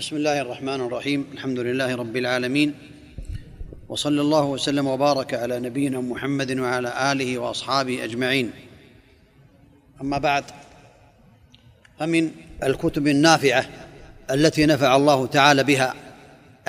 [0.00, 1.26] بسم الله الرحمن الرحيم.
[1.32, 2.74] الحمد لله رب العالمين.
[3.88, 8.50] وصلى الله وسلم وبارك على نبينا محمد وعلى آله وأصحابه أجمعين.
[10.00, 10.44] أما بعد
[11.98, 12.30] فمن
[12.62, 13.66] الكتب النافعة
[14.30, 15.94] التي نفع الله تعالى بها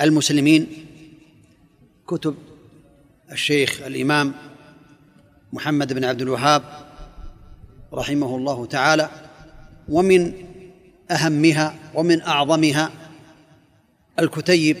[0.00, 0.66] المسلمين
[2.06, 2.34] كتب
[3.32, 4.34] الشيخ الإمام
[5.52, 6.62] محمد بن عبد الوهاب
[7.92, 9.10] رحمه الله تعالى
[9.88, 10.32] ومن
[11.10, 12.90] أهمها ومن أعظمها
[14.18, 14.76] الكتيب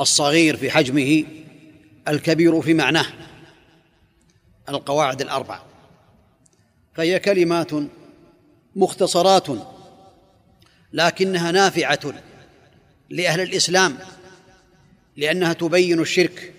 [0.00, 1.24] الصغير في حجمه
[2.08, 3.06] الكبير في معناه
[4.68, 5.62] القواعد الاربع
[6.94, 7.70] فهي كلمات
[8.76, 9.46] مختصرات
[10.92, 12.14] لكنها نافعة
[13.10, 13.98] لأهل الإسلام
[15.16, 16.54] لأنها تبين الشرك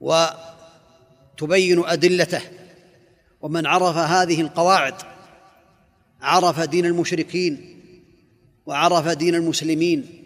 [0.00, 2.42] وتبين أدلته.
[3.40, 4.94] ومن عرف هذه القواعد
[6.20, 7.80] عرف دين المشركين
[8.66, 10.19] وعرف دين المسلمين.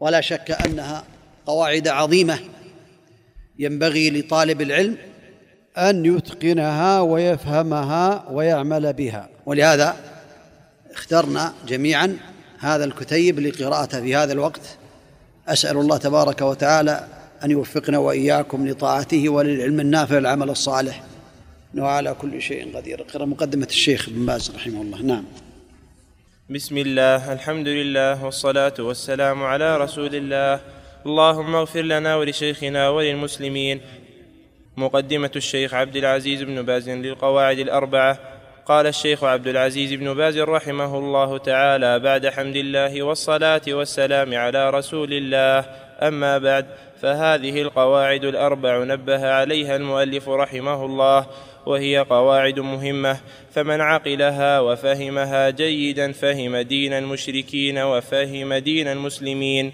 [0.00, 1.04] ولا شك أنها
[1.46, 2.38] قواعد عظيمة
[3.58, 4.96] ينبغي لطالب العلم
[5.76, 9.28] أن يتقنها ويفهمها ويعمل بها.
[9.46, 9.96] ولهذا
[10.90, 12.16] اخترنا جميعا
[12.58, 14.60] هذا الكتيب لقراءته في هذا الوقت.
[15.48, 17.08] أسأل الله تبارك وتعالى
[17.44, 21.02] أن يوفقنا وإياكم لطاعته وللعلم النافع العمل الصالح.
[21.74, 23.04] إنه على كل شيء قدير.
[23.08, 25.02] اقرأ مقدمة الشيخ ابن باز رحمه الله.
[25.02, 25.24] نعم.
[26.50, 30.60] بسم الله الحمد لله والصلاة والسلام على رسول الله.
[31.06, 33.80] اللهم اغفر لنا ولشيخنا وللمسلمين.
[34.76, 38.18] مقدمة الشيخ عبد العزيز بن باز للقواعد الأربعة.
[38.66, 44.70] قال الشيخ عبد العزيز بن باز رحمه الله تعالى بعد حمد الله والصلاة والسلام على
[44.70, 45.64] رسول الله.
[46.02, 46.66] أما بعد
[47.00, 51.26] فهذه القواعد الأربع نبه عليها المؤلف رحمه الله.
[51.68, 59.72] وهي قواعد مهمة فمن عقلها وفهمها جيدا فهم دين المشركين وفهم دين المسلمين.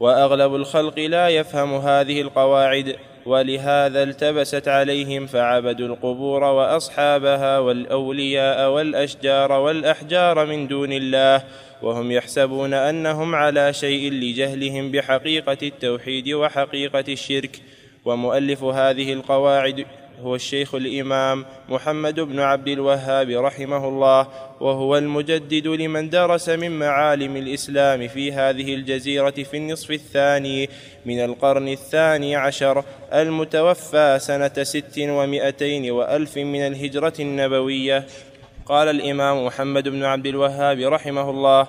[0.00, 10.46] وأغلب الخلق لا يفهم هذه القواعد ولهذا التبست عليهم فعبدوا القبور وأصحابها والأولياء والأشجار والأحجار
[10.46, 11.44] من دون الله
[11.82, 17.60] وهم يحسبون أنهم على شيء لجهلهم بحقيقة التوحيد وحقيقة الشرك.
[18.04, 19.86] ومؤلف هذه القواعد
[20.24, 24.28] هو الشيخ الإمام محمد بن عبد الوهاب رحمه الله
[24.60, 30.68] وهو المجدد لمن درس من معالم الإسلام في هذه الجزيرة في النصف الثاني
[31.06, 38.06] من القرن الثاني عشر المتوفى سنة ست ومائتين وألف من الهجرة النبوية.
[38.66, 41.68] قال الإمام محمد بن عبد الوهاب رحمه الله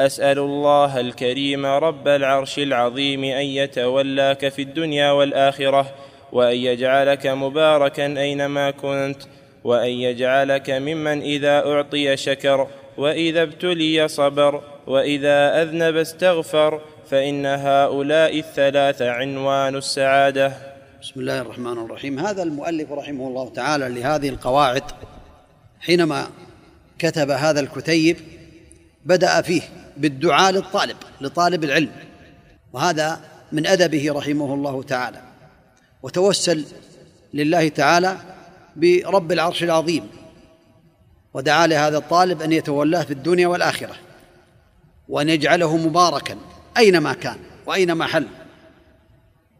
[0.00, 5.94] أسأل الله الكريم رب العرش العظيم أن يتولاك في الدنيا والآخرة
[6.34, 9.22] وأن يجعلك مباركا أينما كنت
[9.64, 12.68] وأن يجعلك ممن إذا أعطي شكر
[12.98, 16.80] وإذا ابتلي صبر وإذا أذنب استغفر
[17.10, 20.52] فإن هؤلاء الثلاثه عنوان السعادة.
[21.02, 22.18] بسم الله الرحمن الرحيم.
[22.18, 24.82] هذا المؤلف رحمه الله تعالى لهذه القواعد
[25.80, 26.26] حينما
[26.98, 28.16] كتب هذا الكتيب
[29.04, 29.62] بدأ فيه
[29.96, 31.92] بالدعاء للطالب لطالب العلم
[32.72, 33.20] وهذا
[33.52, 35.33] من أدبه رحمه الله تعالى.
[36.04, 36.64] وتوسل
[37.34, 38.16] لله تعالى
[38.76, 40.08] برب العرش العظيم.
[41.34, 43.96] ودعا لهذا الطالب أن يتولاه في الدنيا والآخرة
[45.08, 46.36] وأن يجعله مباركا
[46.76, 48.26] أينما كان وأينما حل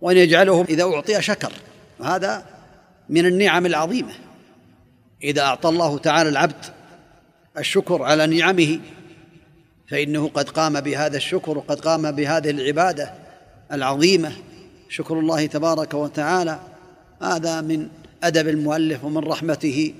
[0.00, 1.52] وأن يجعله إذا أعطي شكر.
[2.00, 2.44] وهذا
[3.08, 4.12] من النعم العظيمة.
[5.22, 6.64] إذا أعطى الله تعالى العبد
[7.58, 8.80] الشكر على نعمه
[9.90, 13.14] فإنه قد قام بهذا الشكر وقد قام بهذه العبادة
[13.72, 14.32] العظيمة
[14.88, 16.60] شكر الله تبارك وتعالى.
[17.22, 17.88] هذا من
[18.22, 19.94] أدب المؤلف ومن رحمته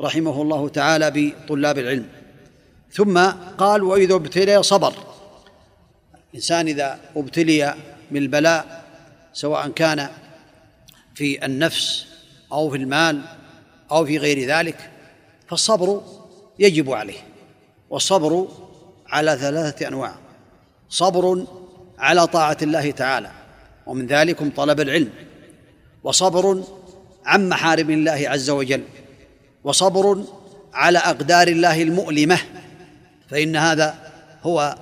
[0.00, 2.06] رحمه الله تعالى بطلاب العلم.
[2.92, 3.18] ثم
[3.58, 4.94] قال وإذا ابتلي صبر.
[6.30, 7.74] الإنسان إذا ابتلي
[8.10, 8.84] بالبلاء
[9.32, 10.08] سواء كان
[11.14, 12.06] في النفس
[12.52, 13.20] أو في المال
[13.90, 14.90] أو في غير ذلك
[15.48, 16.02] فالصبر
[16.58, 17.18] يجب عليه.
[17.90, 18.48] والصبر
[19.06, 20.14] على ثلاثة أنواع
[20.88, 21.46] صبر
[21.98, 23.30] على طاعة الله تعالى
[23.90, 25.10] ومن ذلكم طلب العلم
[26.04, 26.64] وصبر
[27.24, 28.82] عن محارم الله عز وجل
[29.64, 30.24] وصبر
[30.72, 32.38] على أقدار الله المؤلمة
[33.28, 34.76] فإن هذا هو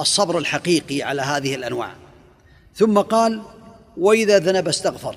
[0.00, 1.92] الصبر الحقيقي على هذه الأنواع.
[2.74, 3.42] ثم قال
[3.96, 5.16] وإذا ذنب استغفر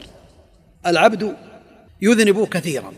[0.85, 1.35] العبد
[2.01, 2.93] يذنب كثيرا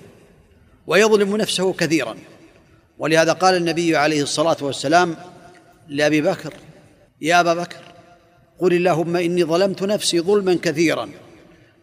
[0.88, 2.18] ويظلم نفسه كثيرا.
[2.98, 5.16] ولهذا قال النبي عليه الصلاة والسلام
[5.88, 6.54] لأبي بكر
[7.22, 7.87] يا أبا بكر
[8.60, 11.10] قل اللهم إني ظلمت نفسي ظلما كثيرا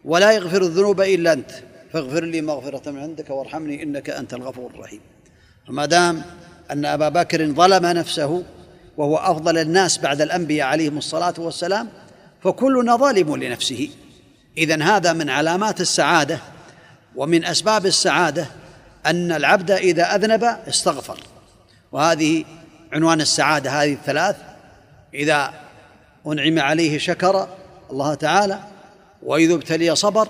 [0.05, 1.51] ولا يغفر الذنوب إلا أنت
[1.93, 4.99] فاغفر لي مغفرة من عندك وارحمني إنك أنت الغفور الرحيم.
[5.67, 6.21] فما دام
[6.71, 8.43] أن أبا بكر ظلم نفسه
[8.97, 11.89] وهو أفضل الناس بعد الأنبياء عليهم الصلاة والسلام
[12.43, 13.89] فكلنا ظالم لنفسه.
[14.57, 16.39] اذا هذا من علامات السعادة
[17.15, 18.47] ومن أسباب السعادة
[19.05, 21.19] أن العبد إذا أذنب استغفر.
[21.91, 22.45] وهذه
[22.91, 24.35] عنوان السعادة هذه الثلاث.
[25.13, 25.64] إذا
[26.27, 27.47] أنعم عليه شكر
[27.91, 28.59] الله تعالى
[29.23, 30.27] وإذا ابتلي صبر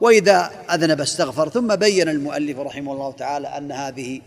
[0.00, 4.20] وإذا أذنب استغفر ثم بين المؤلف رحمه الله تعالى أن هذه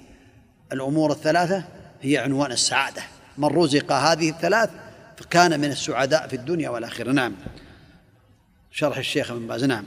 [0.71, 1.63] الأمور الثلاثة
[2.01, 3.03] هي عنوان السعادة.
[3.37, 4.69] من رزق هذه الثلاث
[5.17, 7.11] فكان من السعداء في الدنيا والآخرة.
[7.11, 7.35] نعم.
[8.71, 9.63] شرح الشيخ ابن باز.
[9.63, 9.83] نعم.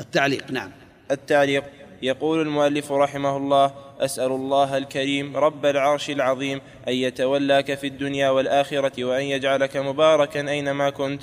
[0.00, 0.50] التعليق.
[0.50, 0.70] نعم.
[1.10, 1.64] التعليق.
[2.02, 9.04] يقول المؤلف رحمه الله أسأل الله الكريم رب العرش العظيم أن يتولاك في الدنيا والآخرة
[9.04, 11.22] وأن يجعلك مباركا أينما كنت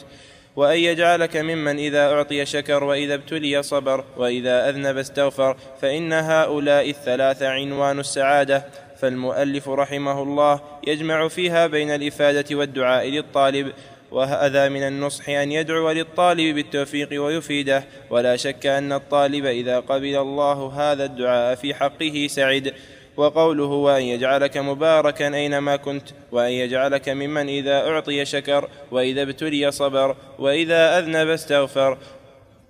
[0.56, 7.50] وأن يجعلك ممن إذا أعطي شكر وإذا ابتلي صبر وإذا أذنب استغفر فإن هؤلاء الثلاثه
[7.50, 8.66] عنوان السعادة
[8.98, 13.74] فالمؤلف رحمه الله يجمع فيها بين الإفادة والدعاء للطالب
[14.16, 17.84] وهذا من النصح أن يدعو للطالب بالتوفيق ويفيده.
[18.10, 22.74] ولا شك أن الطالب إذا قبل الله هذا الدعاء في حقه سعد
[23.18, 30.16] وقوله وأن يجعلك مباركا أينما كنت وأن يجعلك ممن إذا أعطي شكر وإذا ابتلي صبر
[30.40, 31.98] وإذا أذنب استغفر.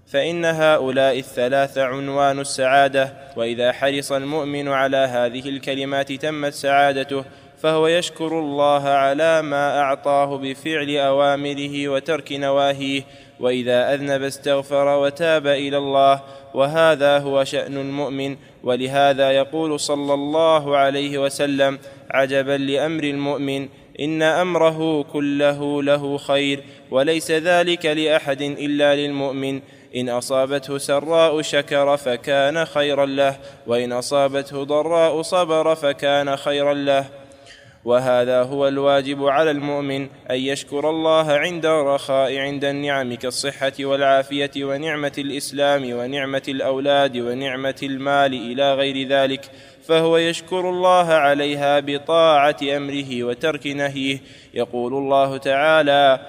[0.07, 3.13] فإن هؤلاء الثلاث عنوان السعادة.
[3.37, 7.25] وإذا حرص المؤمن على هذه الكلمات تمت سعادته.
[7.57, 13.03] فهو يشكر الله على ما أعطاه بفعل أوامره وترك نواهيه
[13.39, 16.21] وإذا أذنب استغفر وتاب إلى الله
[16.53, 21.79] وهذا هو شأن المؤمن ولهذا يقول صلى الله عليه وسلم
[22.11, 23.67] عجبا لأمر المؤمن
[23.99, 29.61] إن أمره كله له خير وليس ذلك لأحد إلا للمؤمن
[29.95, 33.37] إن أصابته سراء شكر فكان خيرا له
[33.67, 37.05] وإن أصابته ضراء صبر فكان خيرا له.
[37.85, 40.01] وهذا هو الواجب على المؤمن
[40.31, 48.33] أن يشكر الله عند الرخاء عند النعم كالصحة والعافية ونعمة الإسلام ونعمة الأولاد ونعمة المال
[48.33, 49.51] إلى غير ذلك
[49.87, 54.19] فهو يشكر الله عليها بطاعة أمره وترك نهيه.
[54.53, 56.19] يقول الله تعالى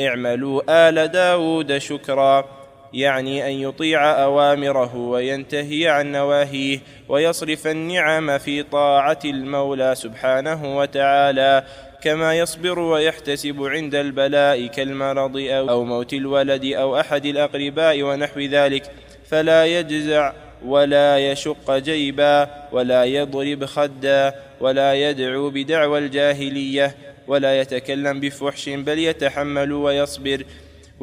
[0.00, 2.63] اعملوا آل داود شكرا.
[2.94, 11.64] يعني أن يطيع أوامره وينتهي عن نواهيه ويصرف النعم في طاعة المولى سبحانه وتعالى
[12.02, 18.90] كما يصبر ويحتسب عند البلاء كالمرض أو موت الولد أو أحد الأقرباء ونحو ذلك.
[19.26, 20.32] فلا يجزع
[20.64, 26.94] ولا يشق جيبا ولا يضرب خدا ولا يدعو بدعوى الجاهلية
[27.26, 30.44] ولا يتكلم بفحش بل يتحمل ويصبر.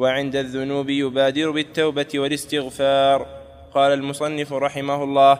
[0.02, 3.26] وعند الذنوب يبادر بالتوبة والاستغفار.
[3.74, 5.38] قال المصنف رحمه الله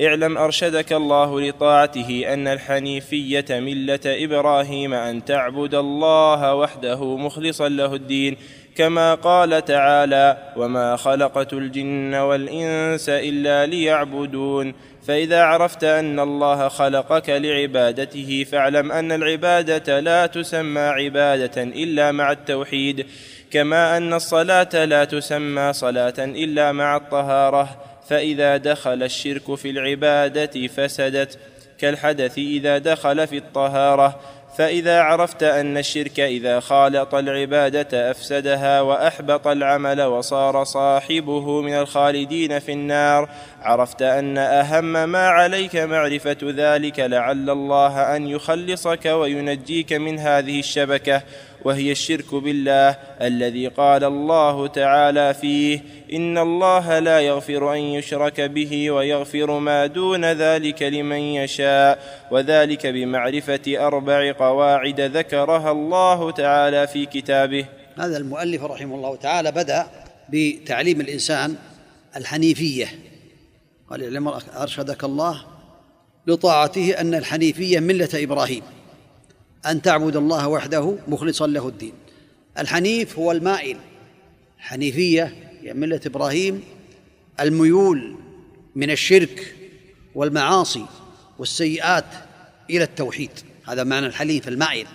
[0.00, 8.36] اعلم أرشدك الله لطاعته أن الحنيفية ملة إبراهيم أن تعبد الله وحده مخلصا له الدين
[8.76, 14.74] كما قال تعالى وما خلقت الجن والإنس إلا ليعبدون
[15.06, 23.06] فإذا عرفت أن الله خلقك لعبادته فاعلم أن العبادة لا تسمى عبادة إلا مع التوحيد.
[23.52, 27.76] كما أن الصلاة لا تسمى صلاة إلا مع الطهارة
[28.08, 31.38] فإذا دخل الشرك في العبادة فسدت
[31.78, 34.20] كالحدث إذا دخل في الطهارة
[34.56, 42.72] فإذا عرفت أن الشرك إذا خالط العبادة أفسدها وأحبط العمل وصار صاحبه من الخالدين في
[42.72, 43.28] النار
[43.62, 51.22] عرفت أن أهم ما عليك معرفة ذلك لعل الله أن يخلصك وينجيك من هذه الشبكة.
[51.64, 52.90] وهي الشرك بالله
[53.20, 55.80] الذي قال الله تعالى فيه
[56.12, 61.98] إن الله لا يغفر أن يشرك به ويغفر ما دون ذلك لمن يشاء
[62.30, 67.66] وذلك بمعرفة أربع قواعد ذكرها الله تعالى في كتابه.
[67.98, 69.86] هذا المؤلف رحمه الله تعالى بدأ
[70.28, 71.56] بتعليم الإنسان
[72.16, 72.86] الحنيفية.
[73.90, 75.44] قال اعلم أرشدك الله
[76.26, 78.62] لطاعته أن الحنيفية ملة إبراهيم.
[79.66, 81.92] أن تعبد الله وحده مخلصا له الدين.
[82.58, 83.76] الحنيف هو المائل.
[84.58, 86.62] حنيفيه هي ملة إبراهيم
[87.40, 88.16] الميول
[88.74, 89.54] من الشرك
[90.14, 90.86] والمعاصي
[91.38, 92.04] والسيئات
[92.70, 93.30] إلى التوحيد.
[93.64, 94.86] هذا معنى الحليف المائل.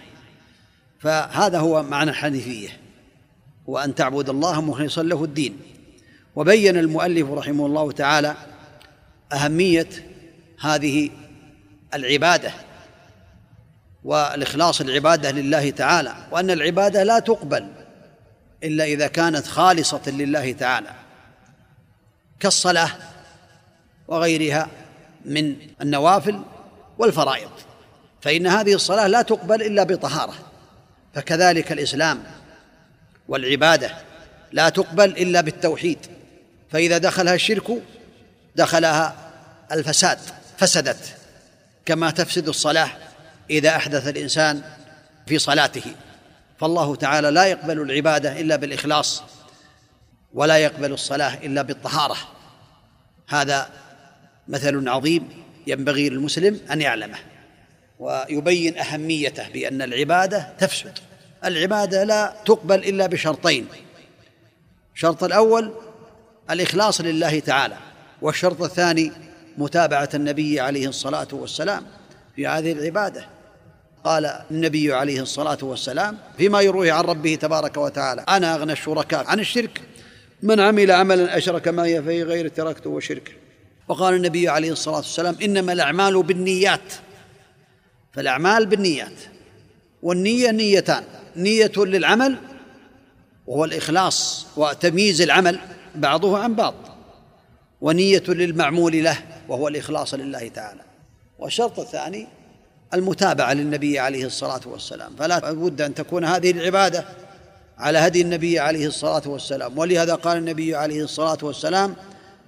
[1.00, 2.70] فهذا هو معنى الحنيفية
[3.68, 5.60] وان تعبد الله مخلصا له الدين.
[6.36, 8.36] وبين المؤلف رحمه الله تعالى
[9.34, 9.90] أهمية
[10.60, 11.10] هذه
[11.94, 12.67] العبادة.
[14.08, 17.68] والإخلاص العبادة لله تعالى وأن العبادة لا تقبل
[18.64, 20.90] إلا إذا كانت خالصة لله تعالى
[22.40, 22.90] كالصلاة
[24.08, 24.68] وغيرها
[25.26, 26.42] من النوافل
[26.98, 27.50] والفرائض
[28.22, 30.34] فإن هذه الصلاة لا تقبل إلا بطهارة
[31.14, 32.24] فكذلك الإسلام
[33.28, 33.92] والعبادة
[34.52, 36.00] لا تقبل إلا بالتوحيد
[36.72, 37.72] فإذا دخلها الشرك
[38.56, 39.16] دخلها
[39.72, 40.20] الفساد
[40.58, 41.16] فسدت
[41.86, 42.90] كما تفسد الصلاة
[43.50, 44.62] إذا أحدث الإنسان
[45.28, 45.96] في صلاته.
[46.60, 49.24] فالله تعالى لا يقبل العبادة إلا بالإخلاص
[50.34, 52.18] ولا يقبل الصلاة إلا بالطهارة.
[53.28, 53.70] هذا
[54.48, 55.30] مثل عظيم
[55.68, 57.18] ينبغي للمسلم أن يعلمه
[58.00, 61.00] ويبين أهميته بأن العبادة تفسد.
[61.46, 63.68] العبادة لا تقبل إلا بشرطين
[64.96, 65.74] الشرط الأول
[66.50, 67.78] الإخلاص لله تعالى
[68.22, 69.12] والشرط الثاني
[69.58, 71.86] متابعة النبي عليه الصلاة والسلام
[72.36, 73.37] في هذه العبادة.
[74.08, 79.40] قال النبي عليه الصلاة والسلام فيما يرويه عن ربه تبارك وتعالى أنا أغنى الشركاء عن
[79.40, 79.82] الشرك.
[80.44, 83.32] من عمل عملا أشرك معي فيه غير تركته وشركه
[83.88, 86.94] وقال النبي عليه الصلاة والسلام إنما الأعمال بالنيات.
[88.14, 89.20] فالأعمال بالنيات
[90.04, 91.04] والنية نيتان
[91.36, 92.38] نية للعمل
[93.48, 95.60] وهو الإخلاص وتمييز العمل
[95.96, 96.76] بعضه عن بعض
[97.82, 100.82] ونية للمعمول له وهو الإخلاص لله تعالى.
[101.40, 102.28] والشرط الثاني
[102.94, 105.12] المتابعة للنبي عليه الصلاة والسلام.
[105.20, 107.06] فلا بد أن تكون هذه العبادة
[107.78, 109.78] على هدي النبي عليه الصلاة والسلام.
[109.78, 111.96] ولهذا قال النبي عليه الصلاة والسلام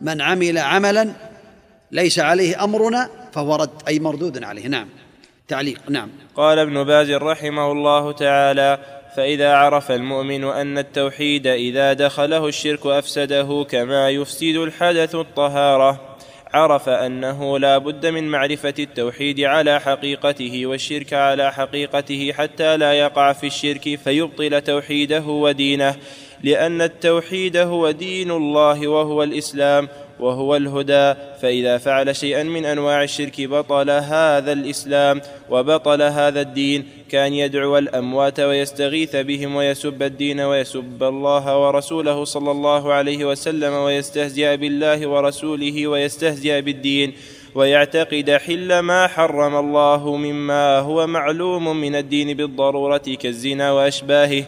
[0.02, 1.12] من عمل عملا
[1.92, 4.68] ليس عليه أمرنا فهو رد أي مردود عليه.
[4.68, 4.90] نعم.
[5.48, 5.82] تعليق.
[5.90, 6.10] نعم.
[6.36, 8.80] قال ابن باز رحمه الله تعالى
[9.16, 16.09] فإذا عرف المؤمن أن التوحيد إذا دخله الشرك أفسده كما يفسد الحدث الطهارة.
[16.54, 23.34] عرف أنه لا بد من معرفة التوحيد على حقيقته والشرك على حقيقته حتى لا يقع
[23.34, 25.96] في الشرك فيبطل توحيده ودينه
[26.44, 29.88] لأن التوحيد هو دين الله وهو الإسلام
[30.20, 37.34] وهو الهدى فإذا فعل شيئا من أنواع الشرك بطل هذا الإسلام وبطل هذا الدين كان
[37.34, 45.08] يدعو الأموات ويستغيث بهم ويسب الدين ويسب الله ورسوله صلى الله عليه وسلم ويستهزئ بالله
[45.08, 47.14] ورسوله ويستهزئ بالدين
[47.56, 54.46] ويعتقد حل ما حرم الله مما هو معلوم من الدين بالضرورة كالزنا وأشباهه.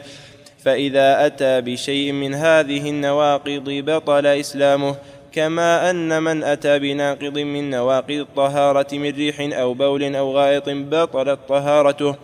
[0.64, 4.96] فإذا أتى بشيء من هذه النواقض بطل إسلامه
[5.32, 11.40] كما أن من أتى بناقض من نواقض الطهارة من ريح أو بول أو غائط بطلت
[11.50, 12.16] طهارته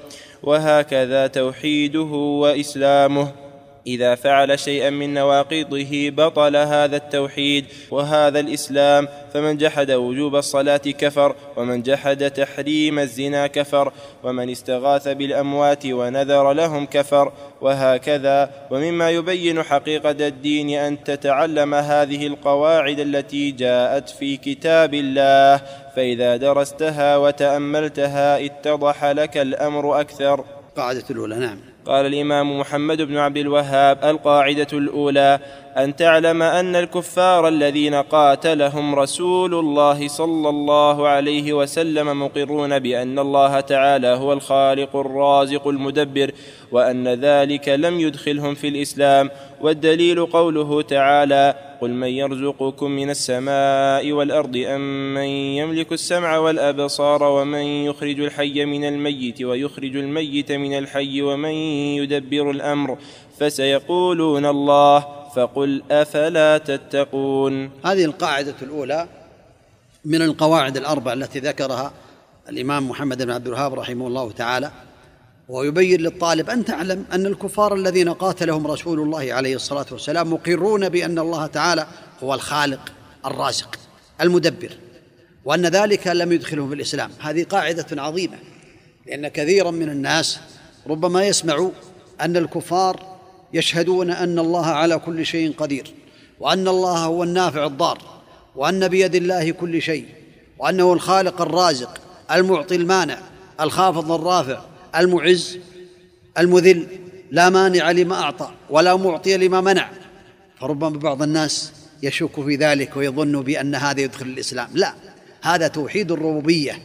[0.43, 2.11] وهكذا توحيده
[2.41, 3.46] وإسلامه.
[3.87, 11.35] إذا فعل شيئا من نواقضه بطل هذا التوحيد وهذا الإسلام فمن جحد وجوب الصلاة كفر
[11.57, 18.49] ومن جحد تحريم الزنا كفر ومن استغاث بالأموات ونذر لهم كفر وهكذا.
[18.71, 25.61] ومما يبين حقيقة الدين أن تتعلم هذه القواعد التي جاءت في كتاب الله.
[25.95, 30.45] فإذا درستها وتأملتها اتضح لك الأمر أكثر.
[30.77, 31.76] قاعدة الأولى نعم.
[31.87, 35.39] قال الإمام محمد بن عبد الوهاب القاعدة الأولى
[35.77, 43.59] أن تعلم أن الكفار الذين قاتلهم رسول الله صلى الله عليه وسلم مقرون بأن الله
[43.59, 46.31] تعالى هو الخالق الرازق المدبر
[46.71, 49.29] وأن ذلك لم يدخلهم في الإسلام
[49.61, 55.27] والدليل قوله تعالى قل من يرزقكم من السماء والأرض أم من
[55.59, 61.53] يملك السمع والأبصار ومن يخرج الحي من الميت ويخرج الميت من الحي ومن
[61.99, 62.97] يدبر الأمر
[63.39, 65.05] فسيقولون الله
[65.35, 69.07] فقل أفلا تتقون هذه القاعدة الأولى
[70.05, 71.93] من القواعد الأربع التي ذكرها
[72.49, 74.71] الإمام محمد بن عبد الوهاب رحمه الله تعالى
[75.49, 81.19] ويبين للطالب أن تعلم أن الكفار الذين قاتلهم رسول الله عليه الصلاة والسلام مقرون بأن
[81.19, 81.87] الله تعالى
[82.23, 82.91] هو الخالق
[83.25, 83.75] الرازق
[84.21, 84.71] المدبر
[85.45, 87.11] وأن ذلك لم يدخلهم في الإسلام.
[87.19, 88.37] هذه قاعدة عظيمة
[89.07, 90.39] لأن كثيرا من الناس
[90.87, 91.69] ربما يسمع
[92.21, 93.17] أن الكفار
[93.53, 95.93] يشهدون أن الله على كل شيء قدير
[96.39, 97.97] وأن الله هو النافع الضار
[98.55, 100.05] وأن بيد الله كل شيء
[100.59, 102.01] وأنه الخالق الرازق
[102.31, 103.17] المعطي المانع
[103.61, 104.61] الخافض الرافع
[104.95, 105.59] المعز
[106.37, 106.87] المذل
[107.31, 109.89] لا مانع لما أعطى ولا معطي لما منع.
[110.59, 111.71] فربما بعض الناس
[112.03, 114.69] يشك في ذلك ويظن بأن هذا يدخل الإسلام.
[114.73, 114.93] لا
[115.41, 116.79] هذا توحيد الربوبية.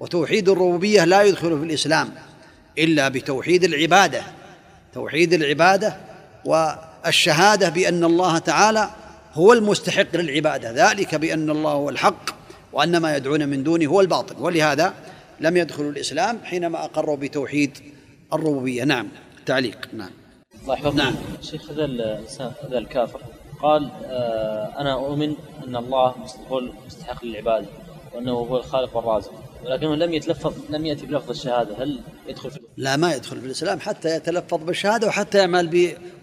[0.00, 2.10] وتوحيد الربوبية لا يدخل في الإسلام
[2.78, 4.22] إلا بتوحيد العبادة.
[4.94, 5.96] توحيد العبادة
[6.44, 8.90] والشهادة بأن الله تعالى
[9.34, 10.90] هو المستحق للعبادة.
[10.90, 12.30] ذلك بأن الله هو الحق
[12.72, 14.34] وأن ما يدعون من دونه هو الباطل.
[14.38, 14.94] ولهذا
[15.42, 17.78] لم يدخلوا الإسلام حينما أقروا بتوحيد
[18.32, 18.84] الربوبية.
[18.84, 19.08] نعم
[19.46, 19.88] تعليق.
[19.92, 20.10] نعم.
[20.62, 21.14] الله نعم.
[21.42, 23.20] شيخ هذا الإنسان هذا الكافر
[23.62, 25.34] قال آه أنا أؤمن
[25.66, 26.14] أن الله
[26.50, 27.66] هو المستحق للعبادة
[28.14, 29.32] وأنه هو الخالق والرازق
[29.64, 31.82] ولكنه لم يتلفظ لم يأتي بلفظ الشهادة.
[31.82, 35.66] هل يدخل في لا ما يدخل في الإسلام حتى يتلفظ بالشهادة وحتى يعمل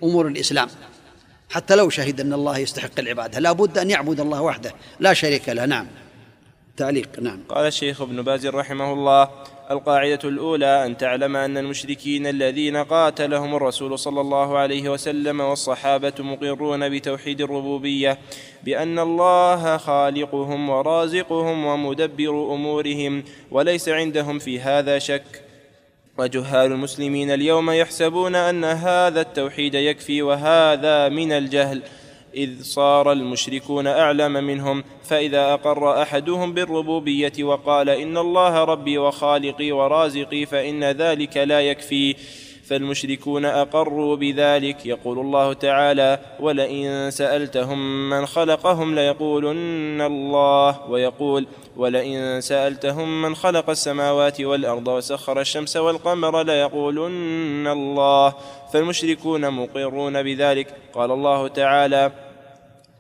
[0.02, 0.68] بأمور الإسلام.
[1.50, 5.50] حتى لو شهد أن الله يستحق العبادة لا بد أن يعبد الله وحده لا شريك
[5.50, 5.66] له.
[5.66, 5.88] نعم.
[6.80, 7.40] تعليق نعم.
[7.50, 9.30] قال الشيخ ابن باز رحمه الله
[9.72, 16.90] القاعدة الأولى أن تعلم أن المشركين الذين قاتلهم الرسول صلى الله عليه وسلم والصحابة مقرون
[16.90, 18.18] بتوحيد الربوبية
[18.64, 25.44] بأن الله خالقهم ورازقهم ومدبر أمورهم وليس عندهم في هذا شك.
[26.18, 31.82] وجهال المسلمين اليوم يحسبون أن هذا التوحيد يكفي وهذا من الجهل.
[32.36, 40.46] إذ صار المشركون أعلم منهم فإذا أقر أحدهم بالربوبية وقال إن الله ربي وخالقي ورازقي
[40.46, 42.16] فإن ذلك لا يكفي.
[42.70, 44.86] فالمشركون أقروا بذلك.
[44.86, 50.90] يقول الله تعالى ولئن سألتهم من خلقهم ليقولن الله.
[50.90, 51.48] ويقول
[51.78, 58.34] ولئن سألتهم من خلق السماوات والأرض وسخر الشمس والقمر ليقولن الله.
[58.74, 60.68] فالمشركون مقرون بذلك.
[60.94, 62.12] قال الله تعالى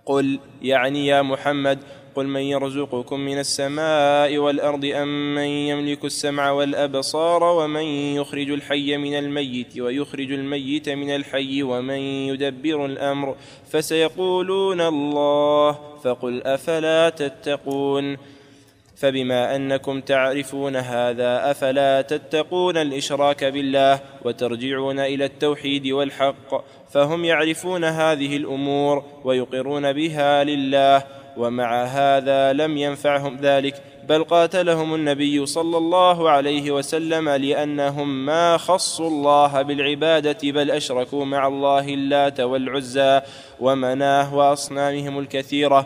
[0.05, 1.79] قل يعني يا محمد
[2.15, 7.83] قل من يرزقكم من السماء والأرض أم من يملك السمع والأبصار ومن
[8.15, 13.35] يخرج الحي من الميت ويخرج الميت من الحي ومن يدبر الأمر
[13.71, 18.17] فسيقولون الله فقل أفلا تتقون
[18.99, 28.37] فبما أنكم تعرفون هذا أفلا تتقون الإشراك بالله وترجعون إلى التوحيد والحق فهم يعرفون هذه
[28.37, 31.03] الأمور ويقرون بها لله
[31.37, 39.07] ومع هذا لم ينفعهم ذلك بل قاتلهم النبي صلى الله عليه وسلم لأنهم ما خصوا
[39.07, 43.21] الله بالعبادة بل أشركوا مع الله اللات والعزى
[43.59, 45.85] ومناه وأصنامهم الكثيرة.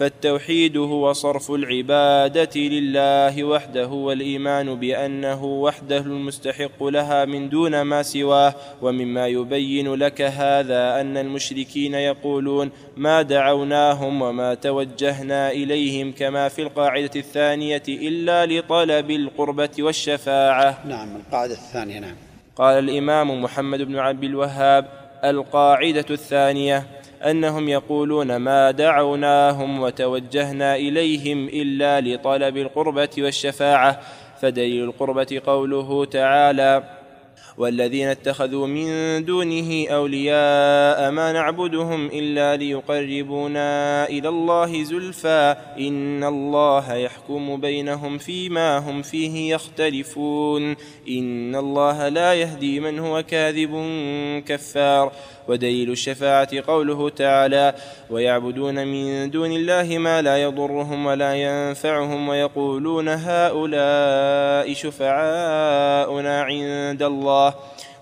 [0.00, 8.54] فالتوحيد هو صرف العبادة لله وحده والإيمان بأنه وحده المستحق لها من دون ما سواه
[8.82, 17.10] ومما يبين لك هذا أن المشركين يقولون ما دعوناهم وما توجهنا إليهم كما في القاعدة
[17.16, 20.78] الثانية إلا لطلب القربة والشفاعة.
[20.86, 22.16] نعم القاعدة الثانية نعم.
[22.56, 24.88] قال الإمام محمد بن عبد الوهاب
[25.24, 26.86] القاعدة الثانية
[27.22, 34.00] أنهم يقولون ما دعوناهم وتوجهنا إليهم إلا لطلب القربة والشفاعة.
[34.40, 36.99] فدليل القربة قوله تعالى
[37.60, 47.60] والذين اتخذوا من دونه أولياء ما نعبدهم إلا ليقربونا إلى الله زلفى إن الله يحكم
[47.60, 50.76] بينهم فيما هم فيه يختلفون
[51.08, 53.70] إن الله لا يهدي من هو كاذب
[54.46, 55.12] كفار
[55.48, 57.74] ودليل الشفاعة قوله تعالى
[58.10, 67.49] ويعبدون من دون الله ما لا يضرهم ولا ينفعهم ويقولون هؤلاء شفعاؤنا عند الله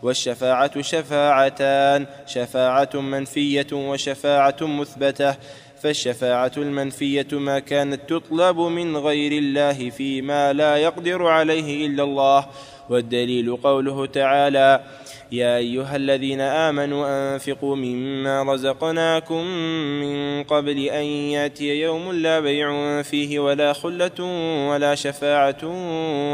[0.02, 5.34] والشفاعة شفاعتان شفاعة منفية وشفاعة مثبتة
[5.82, 12.46] فالشفاعة المنفية ما كانت تطلب من غير الله فيما لا يقدر عليه إلا الله
[12.90, 14.80] والدليل قوله تعالى
[15.32, 19.44] يا أيها الذين آمنوا أنفقوا مما رزقناكم
[20.00, 24.24] من قبل أن يأتي يوم لا بيع فيه ولا خلة
[24.70, 25.64] ولا شفاعة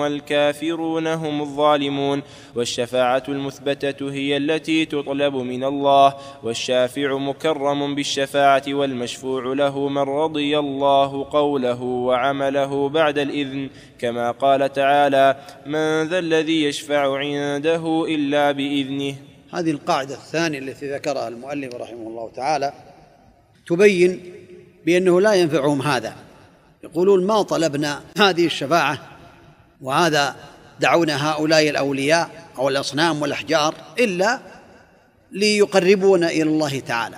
[0.01, 2.23] والكافرون هم الظالمون.
[2.55, 11.27] والشفاعة المثبتة هي التي تطلب من الله والشافع مكرم بالشفاعة والمشفوع له من رضي الله
[11.31, 13.71] قوله وعمله بعد الإذن.
[13.99, 18.53] كما قال تعالى من ذا الذي يشفع عنده إلا
[18.85, 19.17] بإذنه.
[19.53, 22.73] هذه القاعدة الثانية التي ذكرها المؤلف رحمه الله تعالى
[23.67, 24.35] تبين
[24.87, 26.17] بأنه لا ينفعهم هذا.
[26.85, 28.99] يقولون ما طلبنا هذه الشفاعة
[29.81, 30.37] وهذا
[30.81, 34.41] دعونا هؤلاء الأولياء أو الأصنام والأحجار إلا
[35.33, 37.17] ليقربونا إلى الله تعالى.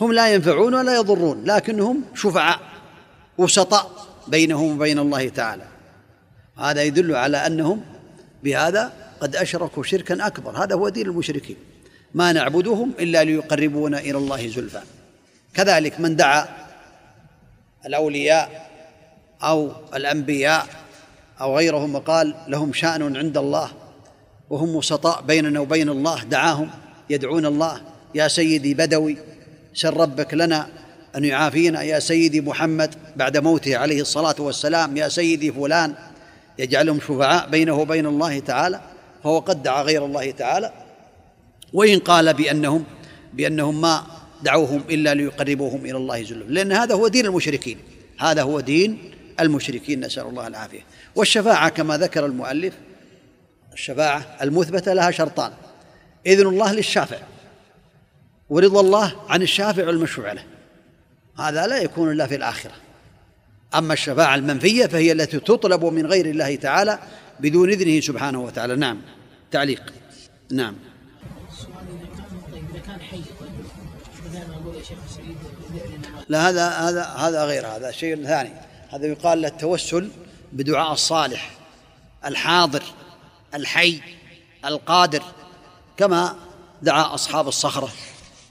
[0.00, 2.60] هم لا ينفعون ولا يضرون لكنهم شفعاء
[3.38, 3.90] وسطاء
[4.28, 5.64] بينهم وبين الله تعالى.
[6.58, 7.80] هذا يدل على أنهم
[8.44, 10.64] بهذا قد أشركوا شركا أكبر.
[10.64, 11.56] هذا هو دين المشركين.
[12.14, 14.80] ما نعبدهم إلا ليقربونا إلى الله زلفى.
[15.54, 16.48] كذلك من دعا
[17.86, 18.70] الأولياء
[19.42, 20.66] أو الأنبياء
[21.40, 23.70] أو غيرهم وقال لهم شأن عند الله
[24.50, 26.70] وهم وسطاء بيننا وبين الله دعاهم
[27.10, 27.80] يدعون الله
[28.14, 29.18] يا سيدي بدوي
[29.74, 30.66] سر ربك لنا
[31.16, 35.94] أن يعافينا يا سيدي محمد بعد موته عليه الصلاة والسلام يا سيدي فلان.
[36.58, 38.80] يجعلهم شفعاء بينه وبين الله تعالى.
[39.28, 40.72] فهو قد دعا غير الله تعالى
[41.72, 42.84] وإن قال بأنهم
[43.32, 44.06] بأنهم ما
[44.42, 47.78] دعوهم إلا ليقربوهم إلى الله زلفى لأن هذا هو دين المشركين.
[48.18, 50.00] هذا هو دين المشركين.
[50.00, 50.80] نسأل الله العافية.
[51.14, 52.74] والشفاعة كما ذكر المؤلف
[53.72, 55.52] الشفاعة المثبتة لها شرطان.
[56.26, 57.18] إذن الله للشافع.
[58.50, 60.44] ورضا الله عن الشافع والمشروع له.
[61.38, 62.74] هذا لا يكون إلا في الآخرة.
[63.74, 66.98] أما الشفاعة المنفية فهي التي تطلب من غير الله تعالى
[67.40, 68.76] بدون إذنه سبحانه وتعالى.
[68.76, 69.17] نعم.
[69.50, 69.92] تعليق.
[70.52, 70.74] نعم.
[76.28, 78.50] لا هذا هذا هذا غير هذا شيء ثاني.
[78.90, 80.10] هذا يقال له التوسل
[80.52, 81.50] بدعاء الصالح
[82.24, 82.82] الحاضر
[83.54, 84.00] الحي
[84.64, 85.22] القادر
[85.96, 86.36] كما
[86.82, 87.88] دعا أصحاب الصخرة.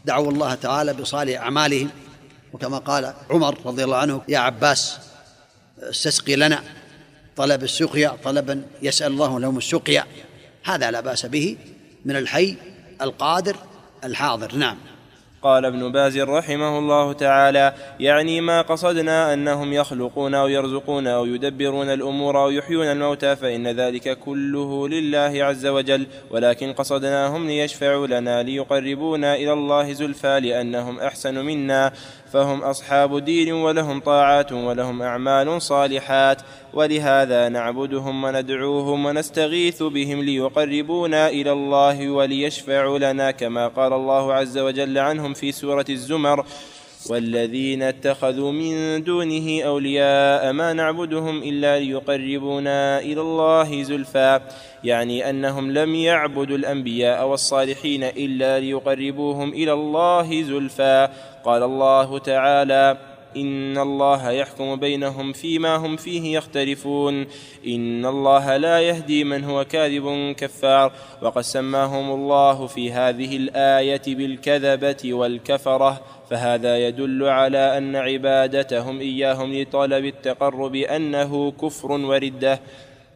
[0.06, 1.90] دعوا الله تعالى بصالح أعمالهم.
[2.54, 4.98] وكما قال عمر رضي الله عنه يا عباس
[5.80, 6.64] استسقي لنا
[7.36, 10.06] طلب السقيا طلبا يسأل الله لهم السقيا.
[10.68, 11.58] هذا لا بأس به
[12.06, 12.56] من الحي
[13.02, 13.56] القادر
[14.04, 14.56] الحاضر.
[14.56, 14.78] نعم.
[15.42, 21.90] قال ابن باز رحمه الله تعالى يعني ما قصدنا أنهم يخلقون أو يرزقون أو يدبرون
[21.90, 26.08] الأمور أو يحيون الموتى فإن ذلك كله لله عز وجل.
[26.32, 31.92] ولكن قصدناهم ليشفعوا لنا ليقربونا إلى الله زلفى لأنهم أحسن منا.
[32.32, 36.42] فهم أصحاب دين ولهم طاعات ولهم أعمال صالحات
[36.74, 44.98] ولهذا نعبدهم وندعوهم ونستغيث بهم ليقربونا إلى الله وليشفعوا لنا كما قال الله عز وجل
[44.98, 46.46] عنهم في سورة الزمر
[47.10, 54.40] والذين اتخذوا من دونه أولياء ما نعبدهم إلا ليقربونا إلى الله زلفى
[54.84, 61.10] يعني أنهم لم يعبدوا الأنبياء والصالحين إلا ليقربوهم إلى الله زلفى.
[61.46, 62.98] قال الله تعالى
[63.38, 67.26] إن الله يحكم بينهم فيما هم فيه يختلفون.
[67.68, 70.92] إن الله لا يهدي من هو كاذب كفار.
[71.22, 76.02] وقد سماهم الله في هذه الآية بالكذبة والكفرة.
[76.30, 82.60] فهذا يدل على أن عبادتهم إياهم لطلب التقرب أنه كفر وردة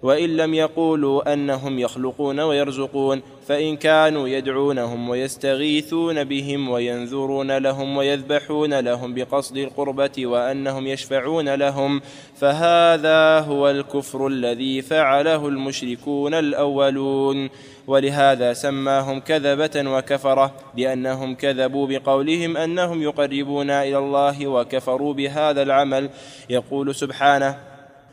[0.04, 9.14] وإن لم يقولوا أنهم يخلقون ويرزقون فإن كانوا يدعونهم ويستغيثون بهم وينذرون لهم ويذبحون لهم
[9.14, 12.02] بقصد القربة وأنهم يشفعون لهم
[12.36, 17.50] فهذا هو الكفر الذي فعله المشركون الأولون.
[17.92, 26.10] ولهذا سماهم كذبة وكفرة لأنهم كذبوا بقولهم أنهم يقربون إلى الله وكفروا بهذا العمل.
[26.50, 27.58] يقول سبحانه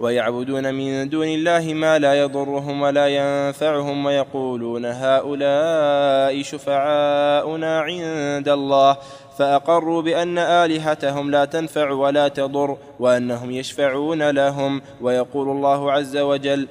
[0.01, 8.97] ويعبدون من دون الله ما لا يضرهم ولا ينفعهم ويقولون هؤلاء شفعاؤنا عند الله
[9.39, 16.69] فأقروا بأن آلهتهم لا تنفع ولا تضر وأنهم يشفعون لهم ويقول الله عز وجل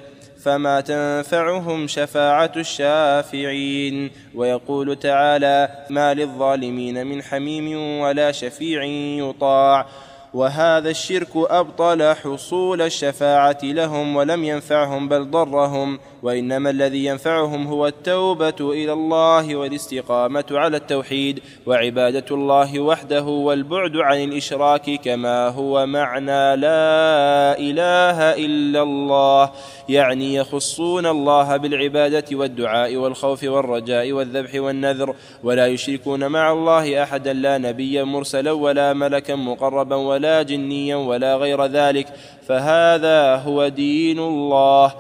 [0.48, 8.84] فما تنفعهم شفاعة الشافعين ويقول تعالى ما للظالمين من حميم ولا شفيع
[9.30, 9.86] يطاع
[10.34, 18.56] وهذا الشرك أبطل حصول الشفاعة لهم ولم ينفعهم بل ضرهم وإنما الذي ينفعهم هو التوبة
[18.60, 27.60] إلى الله والاستقامة على التوحيد وعبادة الله وحده والبعد عن الإشراك كما هو معنى لا
[27.60, 29.52] إله إلا الله
[29.90, 37.58] يعني يخصون الله بالعبادة والدعاء والخوف والرجاء والذبح والنذر ولا يشركون مع الله أحدا لا
[37.58, 42.08] نبيا مرسلا ولا ملكا مقربا ولا جنيا ولا غير ذلك
[42.48, 44.94] فهذا هو دين الله.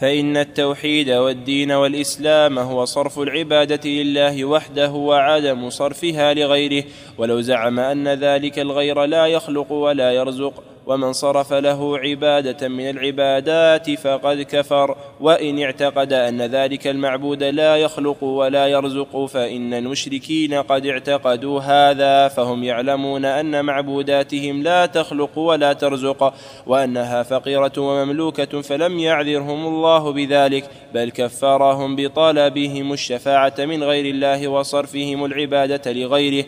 [0.00, 6.84] فإن التوحيد والدين والإسلام هو صرف العبادة لله وحده وعدم صرفها لغيره
[7.18, 10.71] ولو زعم أن ذلك الغير لا يخلق ولا يرزق.
[10.86, 18.24] ومن صرف له عبادة من العبادات فقد كفر وإن اعتقد أن ذلك المعبود لا يخلق
[18.24, 26.34] ولا يرزق فإن المشركين قد اعتقدوا هذا فهم يعلمون أن معبوداتهم لا تخلق ولا ترزق
[26.66, 35.24] وأنها فقيرة ومملوكة فلم يعذرهم الله بذلك بل كفرهم بطلبهم الشفاعة من غير الله وصرفهم
[35.24, 36.44] العبادة لغيره.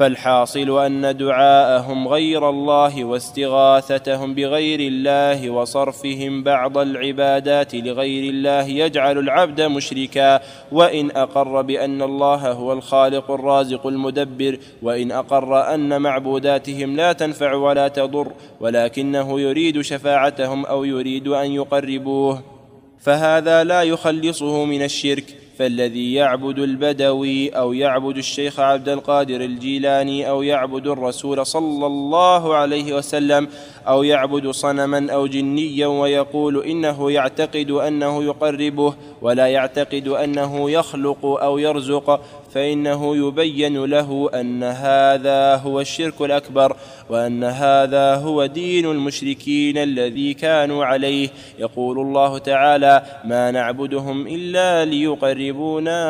[0.00, 9.60] فالحاصل أن دعاءهم غير الله واستغاثتهم بغير الله وصرفهم بعض العبادات لغير الله يجعل العبد
[9.60, 10.40] مشركا
[10.72, 17.88] وإن أقر بأن الله هو الخالق الرازق المدبر وإن أقر أن معبوداتهم لا تنفع ولا
[17.88, 22.59] تضر ولكنه يريد شفاعتهم أو يريد أن يقربوه.
[23.00, 25.24] فهذا لا يخلصه من الشرك
[25.58, 32.96] فالذي يعبد البدوي أو يعبد الشيخ عبد القادر الجيلاني أو يعبد الرسول صلى الله عليه
[32.96, 33.48] وسلم
[33.88, 41.58] أو يعبد صنما أو جنيا ويقول إنه يعتقد أنه يقربه ولا يعتقد أنه يخلق أو
[41.58, 42.20] يرزق
[42.54, 46.76] فإنه يبين له أن هذا هو الشرك الأكبر
[47.10, 51.28] وأن هذا هو دين المشركين الذي كانوا عليه.
[51.58, 56.00] يقول الله تعالى ما نعبدهم إلا ليقربونا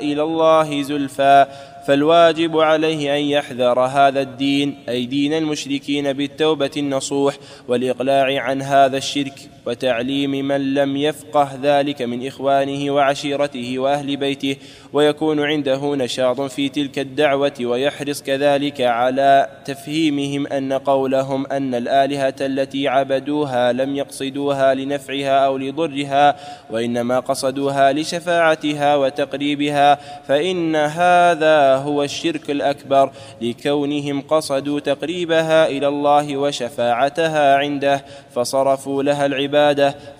[0.00, 1.46] إلى الله زلفى
[1.86, 7.36] فالواجب عليه أن يحذر هذا الدين أي دين المشركين بالتوبة النصوح
[7.68, 9.55] والإقلاع عن هذا الشرك.
[9.66, 14.56] وتعليم من لم يفقه ذلك من إخوانه وعشيرته وأهل بيته
[14.92, 22.88] ويكون عنده نشاط في تلك الدعوة ويحرص كذلك على تفهيمهم أن قولهم أن الآلهة التي
[22.88, 26.36] عبدوها لم يقصدوها لنفعها أو لضرها
[26.70, 29.98] وإنما قصدوها لشفاعتها وتقريبها
[30.28, 39.55] فإن هذا هو الشرك الأكبر لكونهم قصدوا تقريبها إلى الله وشفاعتها عنده فصرفوا لها العبادة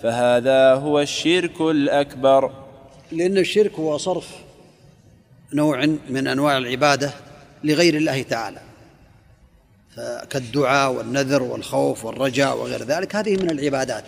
[0.02, 2.52] فهذا هو الشرك الأكبر.
[3.12, 4.28] لأن الشرك هو صرف
[5.54, 7.10] نوع من أنواع العبادة
[7.64, 8.60] لغير الله تعالى.
[10.30, 14.04] كالدعاء والنذر والخوف والرجاء وغير ذلك هذه من العبادات.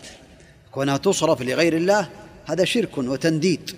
[0.72, 2.08] كونها تصرف لغير الله
[2.46, 3.70] هذا شرك وتنديد.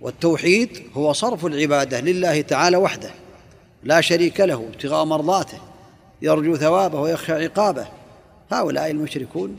[0.00, 3.10] والتوحيد هو صرف العبادة لله تعالى وحده
[3.84, 5.58] لا شريك له ابتغاء مرضاته
[6.22, 7.88] يرجو ثوابه ويخشى عقابه.
[8.50, 9.56] هؤلاء المشركون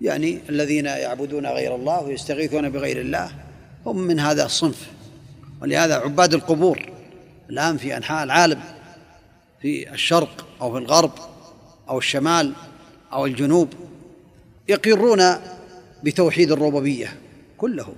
[0.00, 3.30] يعني الذين يعبدون غير الله ويستغيثون بغير الله
[3.86, 4.90] هم من هذا الصنف.
[5.62, 6.92] ولهذا عباد القبور
[7.50, 8.60] الآن في أنحاء العالم
[9.62, 11.12] في الشرق أو في الغرب
[11.88, 12.52] أو الشمال
[13.12, 13.68] أو الجنوب
[14.68, 15.22] يقرون
[16.02, 17.16] بتوحيد الربوبية
[17.58, 17.94] كلهم.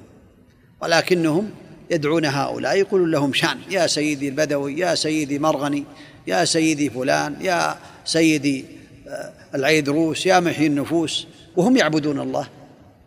[0.83, 1.51] ولكنهم
[1.91, 3.59] يدعون هؤلاء يقولون لهم شأن.
[3.71, 5.85] يا سيدي البدوي يا سيدي مرغني
[6.27, 8.65] يا سيدي فلان يا سيدي
[9.09, 11.27] آه، العيدروس يا محيي النفوس.
[11.57, 12.49] وهم يعبدون الله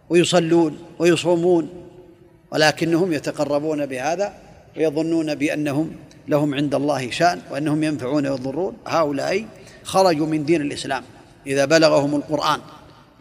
[0.09, 1.69] ويصلون ويصومون
[2.51, 4.33] ولكنهم يتقربون بهذا
[4.77, 5.91] ويظنون بأنهم
[6.27, 8.77] لهم عند الله شأن وأنهم ينفعون ويضرون.
[8.87, 9.45] هؤلاء
[9.83, 11.03] خرجوا من دين الإسلام
[11.47, 12.59] إذا بلغهم القرآن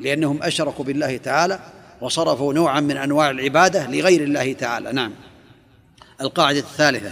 [0.00, 1.58] لأنهم أشركوا بالله تعالى
[2.00, 4.92] وصرفوا نوعا من أنواع العبادة لغير الله تعالى.
[4.92, 5.12] نعم.
[6.20, 7.10] القاعدة الثالثة.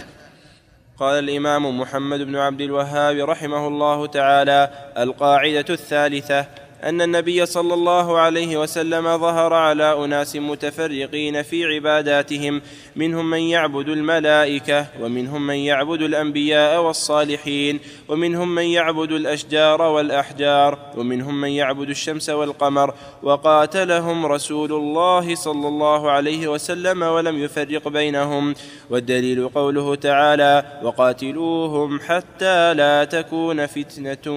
[0.99, 6.45] قال الإمام محمد بن عبد الوهاب رحمه الله تعالى القاعدة الثالثة
[6.83, 12.61] أن النبي صلى الله عليه وسلم ظهر على أناس متفرقين في عباداتهم
[12.95, 21.41] منهم من يعبد الملائكة ومنهم من يعبد الأنبياء والصالحين ومنهم من يعبد الأشجار والأحجار ومنهم
[21.41, 22.93] من يعبد الشمس والقمر.
[23.23, 28.55] وقاتلهم رسول الله صلى الله عليه وسلم ولم يفرق بينهم.
[28.89, 34.31] والدليل قوله تعالى وقاتلوهم حتى لا تكون فتنة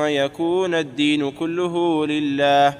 [0.00, 2.74] ويكون الدين كله لله.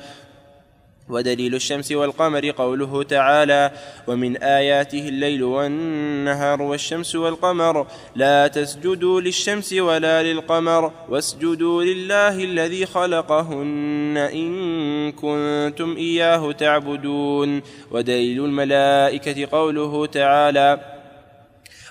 [1.11, 3.71] ودليل الشمس والقمر قوله تعالى
[4.07, 7.87] ومن اياته الليل والنهار والشمس والقمر
[8.17, 17.63] لا تسجدوا للشمس ولا للقمر واسجدوا لله الذي خلقهن ان كنتم اياه تعبدون.
[17.91, 21.00] ودليل الملائكه قوله تعالى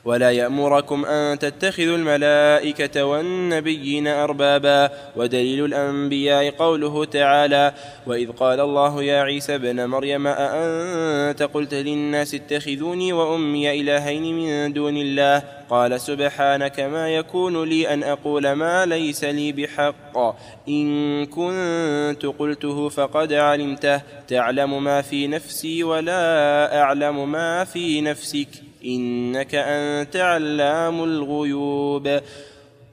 [0.05, 7.73] ولا يأمركم أن تتخذوا الملائكة والنبيين أربابا ودليل الأنبياء قوله تعالى
[8.07, 14.97] وإذ قال الله يا عيسى ابن مريم أأنت قلت للناس اتخذوني وأمي إلهين من دون
[14.97, 20.35] الله؟ قال سبحانك ما يكون لي أن أقول ما ليس لي بحق.
[20.69, 24.01] إن كنت قلته فقد علمته.
[24.27, 28.68] تعلم ما في نفسي ولا أعلم ما في نفسك.
[28.85, 32.19] إنك أنت علام الغيوب.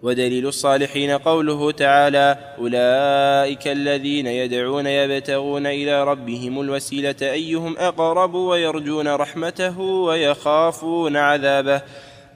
[0.03, 9.81] ودليل الصالحين قوله تعالى أولئك الذين يدعون يبتغون إلى ربهم الوسيلة أيهم أقرب ويرجون رحمته
[9.81, 11.83] ويخافون عذابه.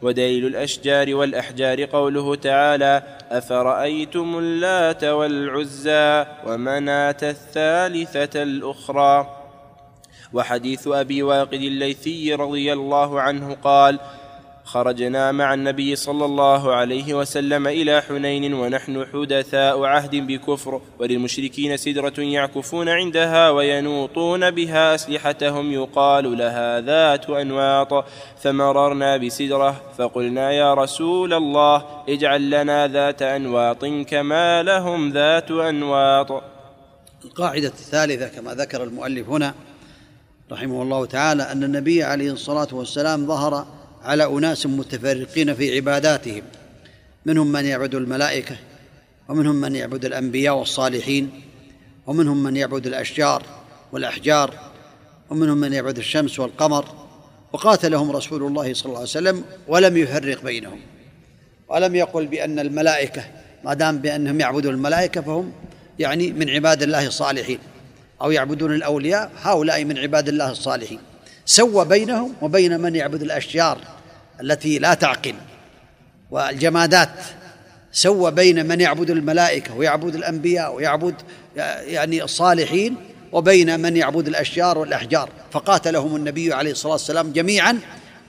[0.03, 9.40] ودليل الأشجار والأحجار قوله تعالى أفرأيتم اللات والعزى ومناة الثالثة الأخرى.
[10.33, 13.99] وحديث أبي واقد الليثي رضي الله عنه قال
[14.65, 22.13] خرجنا مع النبي صلى الله عليه وسلم إلى حنين ونحن حدثاء عهد بكفر وللمشركين سدرة
[22.19, 28.05] يعكفون عندها وينوطون بها أسلحتهم يقال لها ذات أنواط.
[28.41, 36.43] فمررنا بسدرة فقلنا يا رسول الله اجعل لنا ذات أنواط كما لهم ذات أنواط.
[37.25, 39.55] القاعدة الثالثة كما ذكر المؤلف هنا
[40.53, 43.67] رحمه الله تعالى أن النبي عليه الصلاة والسلام ظهر
[44.03, 46.43] على أناس متفرقين في عباداتهم
[47.27, 48.57] منهم من يعبد الملائكة
[49.29, 51.31] ومنهم من يعبد الأنبياء والصالحين
[52.07, 53.43] ومنهم من يعبد الأشجار
[53.93, 54.55] والأحجار
[55.31, 56.85] ومنهم من يعبد الشمس والقمر
[57.53, 60.81] وقاتلهم رسول الله صلى الله عليه وسلم ولم يفرق بينهم.
[61.69, 63.25] ولم يقل بأن الملائكة
[63.65, 65.53] ما دام بأنهم يعبدون الملائكة فهم
[65.99, 67.59] يعني من عباد الله الصالحين.
[68.23, 70.99] أو يعبدون الأولياء هؤلاء من عباد الله الصالحين.
[71.45, 73.79] سوى بينهم وبين من يعبد الأشجار
[74.41, 75.35] التي لا تعقل
[76.31, 77.11] والجمادات.
[77.93, 81.15] سوى بين من يعبد الملائكة ويعبد الأنبياء ويعبد
[81.87, 82.97] يعني الصالحين
[83.33, 85.29] وبين من يعبد الأشجار والأحجار.
[85.51, 87.79] فقاتلهم النبي عليه الصلاة والسلام جميعا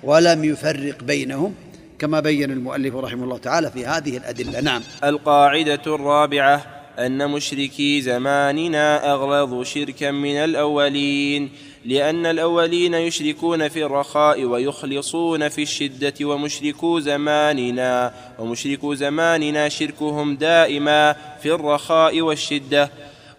[0.03, 1.53] ولم يفرق بينهم
[1.99, 4.61] كما بين المؤلف رحمه الله تعالى في هذه الأدلة.
[4.61, 4.81] نعم.
[5.03, 11.49] القاعدة الرابعة أن مشركي زماننا أغلظ شركا من الأولين
[11.85, 21.51] لأن الأولين يشركون في الرخاء ويخلصون في الشدة ومشركو زماننا ومشركو زماننا شركهم دائما في
[21.51, 22.91] الرخاء والشدة.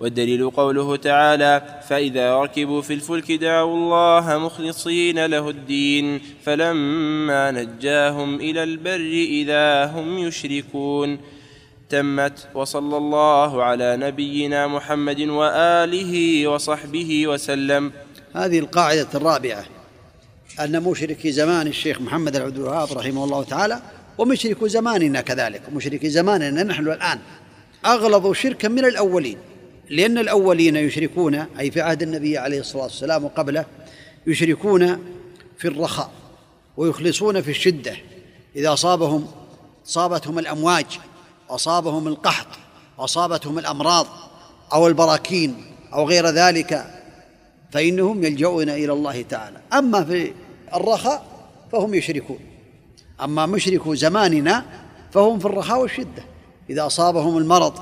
[0.03, 8.63] والدليل قوله تعالى فإذا ركبوا في الفلك دعوا الله مخلصين له الدين فلما نجاهم إلى
[8.63, 11.19] البر إذا هم يشركون
[11.93, 17.93] تمت وصلى الله على نبينا محمد وآله وصحبه وسلم.
[18.35, 19.65] هذه القاعدة الرابعة
[20.61, 23.83] أن مشركي زمان الشيخ محمد العبد الوهاب رحمه الله تعالى
[24.19, 27.19] ومشرك زماننا كذلك ومشرك زماننا نحن الآن
[27.87, 29.39] أغلظوا شركا من الأولين
[29.91, 33.65] لأن الأولين يشركون أي في عهد النبي عليه الصلاة والسلام وقبله
[34.27, 34.99] يشركون
[35.59, 36.11] في الرخاء
[36.77, 37.97] ويخلصون في الشدة
[38.57, 39.27] إذا أصابهم
[39.85, 40.87] صابتهم الأمواج.
[41.55, 42.47] أصابهم القحط
[42.99, 44.07] أصابتهم الأمراض
[44.73, 46.87] أو البراكين أو غير ذلك
[47.73, 49.61] فإنهم يلجؤون إلى الله تعالى.
[49.73, 50.33] أما في
[50.75, 51.25] الرخاء
[51.73, 52.39] فهم يشركون.
[53.23, 54.65] أما مشركو زماننا
[55.13, 56.25] فهم في الرخاء والشدة.
[56.71, 57.73] إذا أصابهم المرض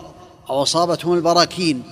[0.51, 1.83] أو أصابتهم البراكين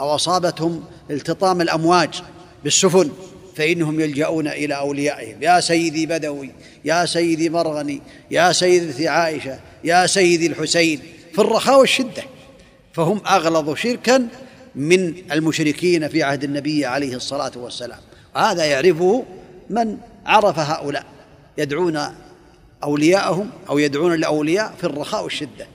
[0.00, 2.22] أو أصابتهم التطام الأمواج
[2.64, 3.10] بالسفن
[3.56, 5.42] فإنهم يلجؤون إلى أوليائهم.
[5.42, 6.50] يا سيدي بدوي
[6.84, 11.00] يا سيدي مرغني يا سيدتي عائشة يا سيدي الحسين
[11.32, 12.22] في الرخاء والشدة.
[12.92, 14.28] فهم أغلظ شركا
[14.74, 17.98] من المشركين في عهد النبي عليه الصلاة والسلام.
[18.36, 19.24] هذا يعرفه
[19.70, 21.04] من عرف هؤلاء.
[21.58, 22.00] يدعون
[22.84, 25.66] أولياءهم أو يدعون الأولياء في الرخاء والشدة.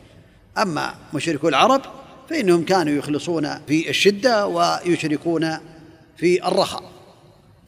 [0.57, 1.81] أما مشركو العرب
[2.29, 5.57] فإنهم كانوا يخلصون في الشدة ويشركون
[6.17, 6.83] في الرخاء.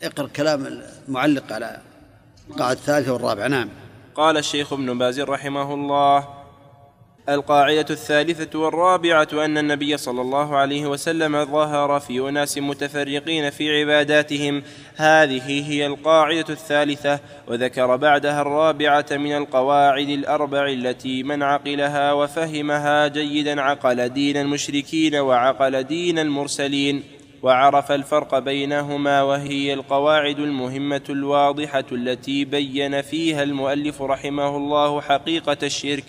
[0.04, 1.80] اقرأ كلام المعلق على
[2.50, 3.48] القاعدة الثالثة والرابعة.
[3.48, 3.70] نعم.
[4.16, 6.39] قال الشيخ ابن باز رحمه الله
[7.34, 14.64] القاعدة الثالثة والرابعة أن النبي صلى الله عليه وسلم ظهر في أناس متفرقين في عباداتهم.
[14.96, 23.62] هذه هي القاعدة الثالثة وذكر بعدها الرابعة من القواعد الأربع التي من عقلها وفهمها جيدا
[23.62, 27.04] عقل دين المشركين وعقل دين المرسلين
[27.44, 36.06] وعرف الفرق بينهما وهي القواعد المهمة الواضحة التي بين فيها المؤلف رحمه الله حقيقة الشرك.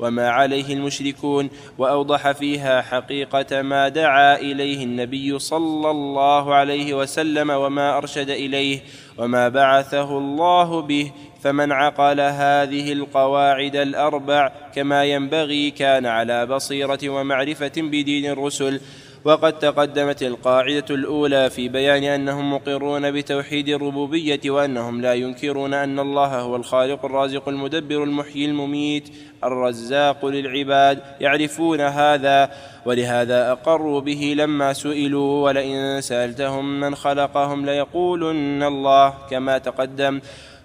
[0.00, 7.96] وما عليه المشركون وأوضح فيها حقيقة ما دعا إليه النبي صلى الله عليه وسلم وما
[7.96, 8.80] أرشد إليه
[9.18, 17.72] وما بعثه الله به فمن عقل هذه القواعد الأربع كما ينبغي كان على بصيرة ومعرفة
[17.76, 18.80] بدين الرسل.
[19.24, 26.40] وقد تقدمت القاعدة الأولى في بيان أنهم مقرون بتوحيد الربوبية وأنهم لا ينكرون أن الله
[26.40, 29.08] هو الخالق الرازق المدبر المحيي المميت
[29.44, 32.50] الرزاق للعباد يعرفون هذا
[32.86, 40.20] ولهذا أقروا به لما سئلوا ولئن سألتهم من خلقهم ليقولن الله كما تقدم.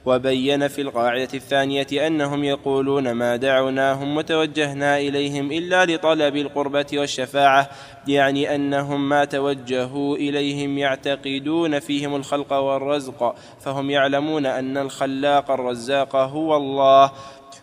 [0.06, 7.70] وبين في القاعدة الثانية أنهم يقولون ما دعوناهم وتوجهنا إليهم إلا لطلب القربة والشفاعة
[8.08, 16.56] يعني أنهم ما توجهوا إليهم يعتقدون فيهم الخلق والرزق فهم يعلمون أن الخلاق الرزاق هو
[16.56, 17.12] الله.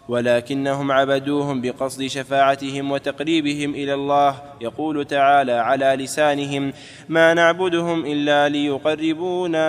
[0.09, 4.35] ولكنهم عبدوهم بقصد شفاعتهم وتقريبهم إلى الله.
[4.61, 6.73] يقول تعالى على لسانهم
[7.09, 9.69] ما نعبدهم إلا ليقربونا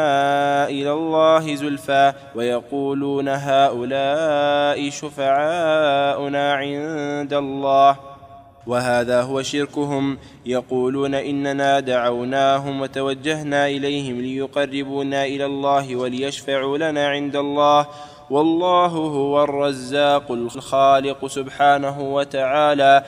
[0.69, 2.13] إلى الله زلفى.
[2.36, 7.98] ويقولون هؤلاء شفعاؤنا عند الله.
[8.67, 10.17] وهذا هو شركهم.
[10.46, 17.86] يقولون إننا دعوناهم وتوجهنا إليهم ليقربونا إلى الله وليشفعوا لنا عند الله.
[18.34, 23.03] والله هو الرزاق الخالق سبحانه وتعالى.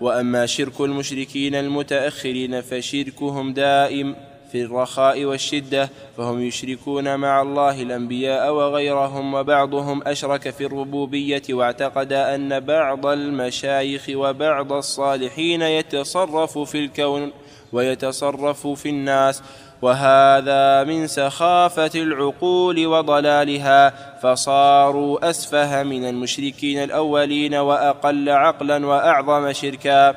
[0.00, 4.16] وأما شرك المشركين المتأخرين فشركهم دائم
[4.52, 12.60] في الرخاء والشدة فهم يشركون مع الله الأنبياء وغيرهم وبعضهم أشرك في الربوبية واعتقد أن
[12.60, 17.32] بعض المشايخ وبعض الصالحين يتصرف في الكون
[17.72, 19.42] ويتصرف في الناس.
[19.82, 30.14] وهذا من سخافة العقول وضلالها فصاروا أسفه من المشركين الأولين وأقل عقلا وأعظم شركا.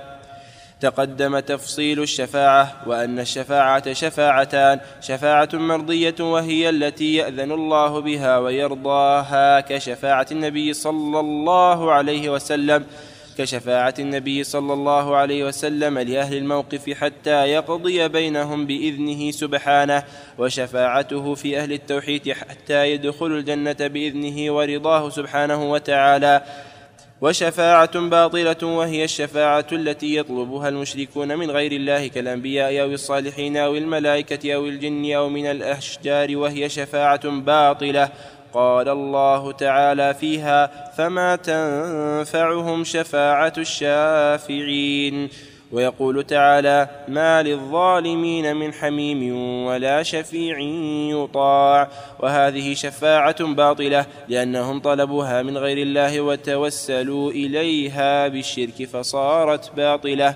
[0.82, 10.28] تقدم تفصيل الشفاعة وأن الشفاعة شفاعتان شفاعة مرضية وهي التي يأذن الله بها ويرضاها كشفاعة
[10.32, 12.86] النبي صلى الله عليه وسلم.
[13.38, 20.04] كشفاعة النبي صلى الله عليه وسلم لأهل الموقف حتى يقضي بينهم بإذنه سبحانه
[20.38, 26.44] وشفاعته في أهل التوحيد حتى يدخلوا الجنة بإذنه ورضاه سبحانه وتعالى.
[27.22, 34.56] وشفاعة باطلة وهي الشفاعة التي يطلبها المشركون من غير الله كالأنبياء أو الصالحين أو الملائكة
[34.56, 38.10] أو الجن أو من الأشجار وهي شفاعة باطلة.
[38.54, 45.30] قال الله تعالى فيها فما تنفعهم شفاعة الشافعين.
[45.72, 49.36] ويقول تعالى ما للظالمين من حميم
[49.66, 50.60] ولا شفيع
[51.10, 51.88] يطاع.
[52.20, 60.36] وهذه شفاعة باطلة لأنهم طلبوها من غير الله وتوسلوا إليها بالشرك فصارت باطلة.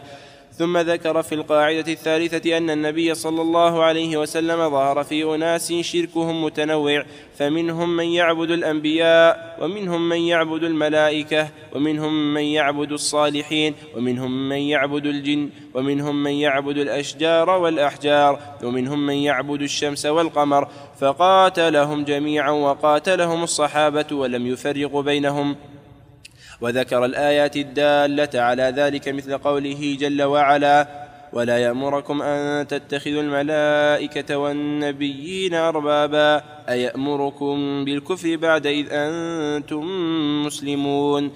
[0.58, 6.44] ثم ذكر في القاعدة الثالثة أن النبي صلى الله عليه وسلم ظهر في أناس شركهم
[6.44, 7.04] متنوع
[7.38, 15.06] فمنهم من يعبد الأنبياء ومنهم من يعبد الملائكة ومنهم من يعبد الصالحين ومنهم من يعبد
[15.06, 20.68] الجن ومنهم من يعبد الأشجار والأحجار ومنهم من يعبد الشمس والقمر
[21.00, 25.56] فقاتلهم جميعا وقاتلهم الصحابة ولم يفرق بينهم.
[26.62, 35.54] وذكر الآيات الدالة على ذلك مثل قوله جل وعلا ولا يأمركم أن تتخذوا الملائكة والنبيين
[35.54, 39.86] أربابا أيأمركم بالكفر بعد إذ أنتم
[40.46, 41.32] مسلمون؟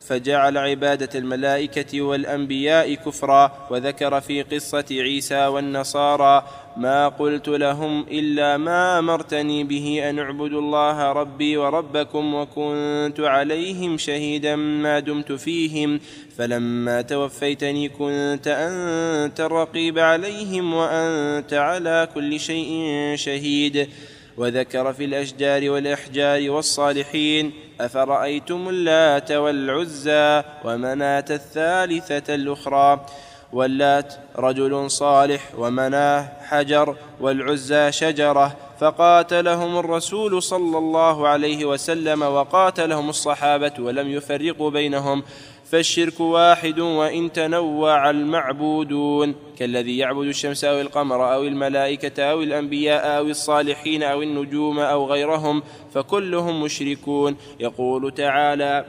[0.00, 6.46] فجعل عبادة الملائكة والأنبياء كفرا وذكر في قصة عيسى والنصارى
[6.76, 14.56] ما قلت لهم إلا ما أمرتني به أن اعبدوا الله ربي وربكم وكنت عليهم شهيدا
[14.56, 16.00] ما دمت فيهم.
[16.36, 22.70] فلما توفيتني كنت أنت الرقيب عليهم وأنت على كل شيء
[23.16, 23.88] شهيد.
[24.36, 33.06] وذكر في الأشجار والأحجار والصالحين أفرأيتم اللات والعزى ومناة الثالثة الأخرى؟
[33.52, 43.72] واللات رجل صالح ومناه حجر والعزى شجرة فقاتلهم الرسول صلى الله عليه وسلم وقاتلهم الصحابة
[43.78, 45.22] ولم يفرقوا بينهم
[45.70, 49.34] فالشرك واحد وإن تنوع المعبودون.
[49.58, 55.62] كالذي يعبد الشمس أو القمر أو الملائكة أو الأنبياء أو الصالحين أو النجوم أو غيرهم
[55.94, 57.36] فكلهم مشركون.
[57.60, 58.84] يقول تعالى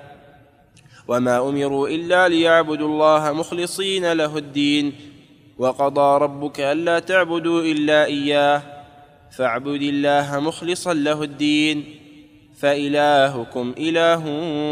[1.07, 4.93] وما أمروا إلا ليعبدوا الله مخلصين له الدين
[5.57, 8.61] وقضى ربك ألا تعبدوا إلا إياه
[9.37, 12.01] فاعبد الله مخلصا له الدين
[12.61, 14.27] فإلهكم إله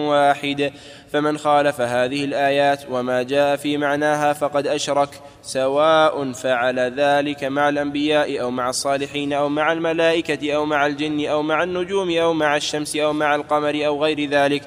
[0.10, 0.72] واحد
[1.12, 5.10] فمن خالف هذه الآيات وما جاء في معناها فقد أشرك
[5.42, 11.42] سواء فعل ذلك مع الأنبياء أو مع الصالحين أو مع الملائكة أو مع الجن أو
[11.42, 14.64] مع النجوم أو مع الشمس أو مع القمر أو غير ذلك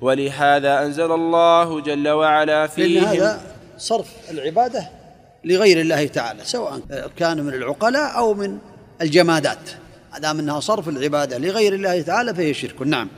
[0.00, 3.40] ولهذا أنزل الله جل وعلا فيهم إن هذا
[3.78, 4.88] صرف العبادة
[5.44, 6.80] لغير الله تعالى سواء
[7.16, 8.58] كان من العقلاء أو من
[9.02, 9.70] الجمادات.
[10.12, 12.82] ما دام أنها صرف العبادة لغير الله تعالى فهي شرك.
[12.82, 13.08] نعم.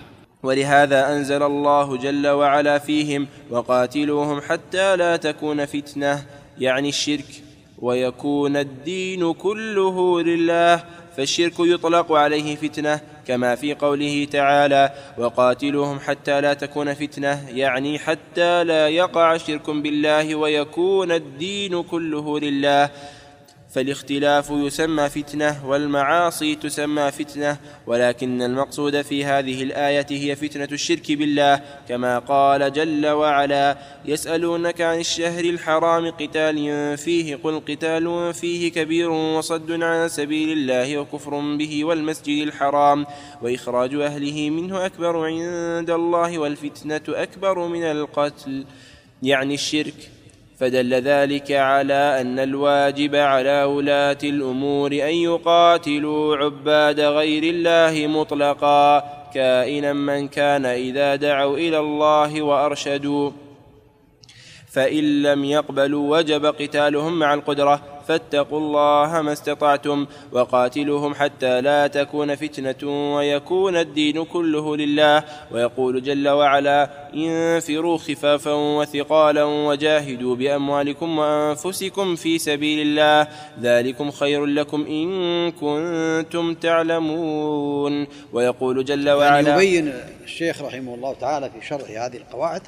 [0.43, 6.25] ولهذا أنزل الله جل وعلا فيهم وقاتلوهم حتى لا تكون فتنة
[6.59, 7.43] يعني الشرك.
[7.79, 10.85] ويكون الدين كله لله
[11.17, 18.65] فالشرك يطلق عليه فتنة كما في قوله تعالى وقاتلوهم حتى لا تكون فتنة يعني حتى
[18.65, 22.91] لا يقع شرك بالله ويكون الدين كله لله.
[23.71, 27.57] فالاختلاف يسمى فتنة والمعاصي تسمى فتنة
[27.87, 34.99] ولكن المقصود في هذه الآية هي فتنة الشرك بالله كما قال جل وعلا يسألونك عن
[34.99, 42.43] الشهر الحرام قتال فيه قل قتال فيه كبير وصد عن سبيل الله وكفر به والمسجد
[42.43, 43.07] الحرام
[43.43, 48.65] وإخراج أهله منه أكبر عند الله والفتنة أكبر من القتل.
[49.23, 50.11] يعني الشرك
[50.59, 59.05] فدل ذلك على أن الواجب على ولاة الأمور أن يقاتلوا عباد غير الله مطلقا
[59.35, 63.31] كائنا من كان إذا دعوا إلى الله وأرشدوا.
[64.71, 72.35] فإن لم يقبلوا وجب قتالهم مع القدرة فاتقوا الله ما استطعتم وقاتلوهم حتى لا تكون
[72.37, 75.25] فتنة ويكون الدين كله لله.
[75.51, 83.29] ويقول جل وعلا انفروا خفافا وثقالا وجاهدوا بأموالكم وأنفسكم في سبيل الله.
[83.61, 88.07] ذلكم خير لكم إن كنتم تعلمون.
[88.33, 89.93] ويقول جل يعني وعلا يبين
[90.25, 92.63] الشيخ رحمه الله تعالى في شرح هذه القواعد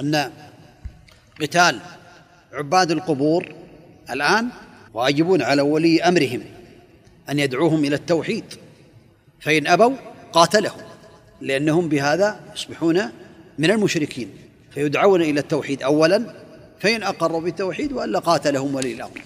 [0.00, 0.32] أن
[1.42, 1.78] قتال
[2.52, 3.54] عباد القبور
[4.10, 4.48] الآن
[4.94, 6.40] وأجبون على ولي أمرهم
[7.30, 8.44] أن يدعوهم إلى التوحيد.
[9.40, 9.96] فإن أبوا
[10.32, 10.80] قاتلهم
[11.40, 13.02] لأنهم بهذا يصبحون
[13.58, 14.30] من المشركين
[14.70, 16.34] فيدعون إلى التوحيد أولا
[16.80, 19.20] فإن أقروا بالتوحيد وإلا قاتلهم ولي الأمر.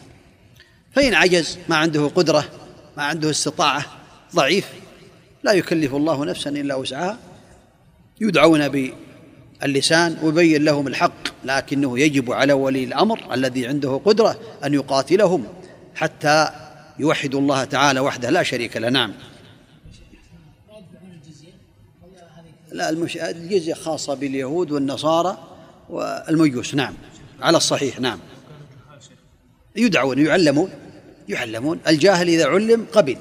[0.93, 2.45] فإن عجز ما عنده قدرة
[2.97, 3.85] ما عنده استطاعة
[4.35, 4.69] ضعيف
[5.43, 7.19] لا يكلف الله نفسا إلا وسعها
[8.21, 8.69] يدعون
[9.63, 15.45] باللسان ويبين لهم الحق لكنه يجب على ولي الأمر الذي عنده قدرة أن يقاتلهم
[15.95, 16.49] حتى
[16.99, 18.31] يوحدوا الله تعالى وحده.
[18.31, 18.89] لا شريك له.
[18.89, 19.13] نعم.
[22.73, 23.17] لا المش...
[23.17, 25.39] الجزية خاصة باليهود والنصارى
[25.91, 26.75] والمجوس.
[26.75, 26.95] نعم.
[27.41, 28.01] على الصحيح.
[28.01, 28.19] نعم.
[29.77, 30.71] يدعون يعلمون
[31.29, 31.81] يعلمون.
[31.89, 33.17] الجاهل إذا علم قبل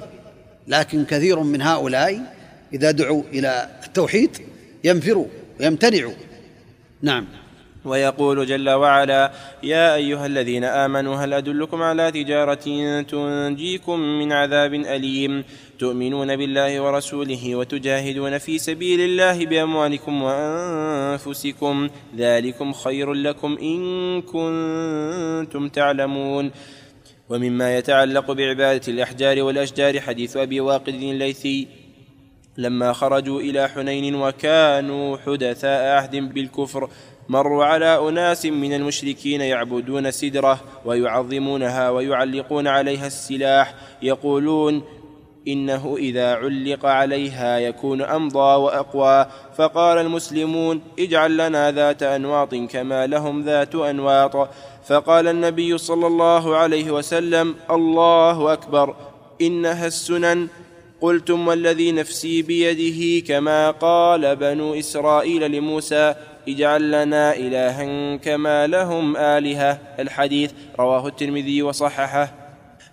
[0.68, 2.34] لكن كثير من هؤلاء
[2.74, 4.38] إذا دعوا إلى التوحيد
[4.84, 5.26] ينفروا
[5.60, 6.12] ويمتنعوا.
[7.02, 7.26] نعم.
[7.84, 9.32] ويقول جل وعلا
[9.62, 12.64] يا أيها الذين آمنوا هل أدلكم على تجارة
[13.02, 15.44] تنجيكم من عذاب أليم؟
[15.78, 26.50] تؤمنون بالله ورسوله وتجاهدون في سبيل الله بأموالكم وأنفسكم ذلكم خير لكم إن كنتم تعلمون.
[27.28, 31.81] ومما يتعلق بعبادة الأحجار والأشجار حديث أبي واقد الليثي
[32.58, 36.88] لما خرجوا إلى حنين وكانوا حدثاء عهد بالكفر
[37.28, 44.82] مروا على أناس من المشركين يعبدون سدرة ويعظمونها ويعلقون عليها السلاح يقولون
[45.48, 49.26] إنه إذا علق عليها يكون أمضى وأقوى.
[49.56, 54.48] فقال المسلمون اجعل لنا ذات أنواط كما لهم ذات أنواط.
[54.86, 58.94] فقال النبي صلى الله عليه وسلم الله أكبر
[59.40, 60.48] إنها السنن
[61.02, 66.14] قلتم والذي نفسي بيده كما قال بنو إسرائيل لموسى
[66.48, 69.80] اجعل لنا إلها كما لهم آلهة.
[69.98, 72.34] الحديث رواه الترمذي وصححه.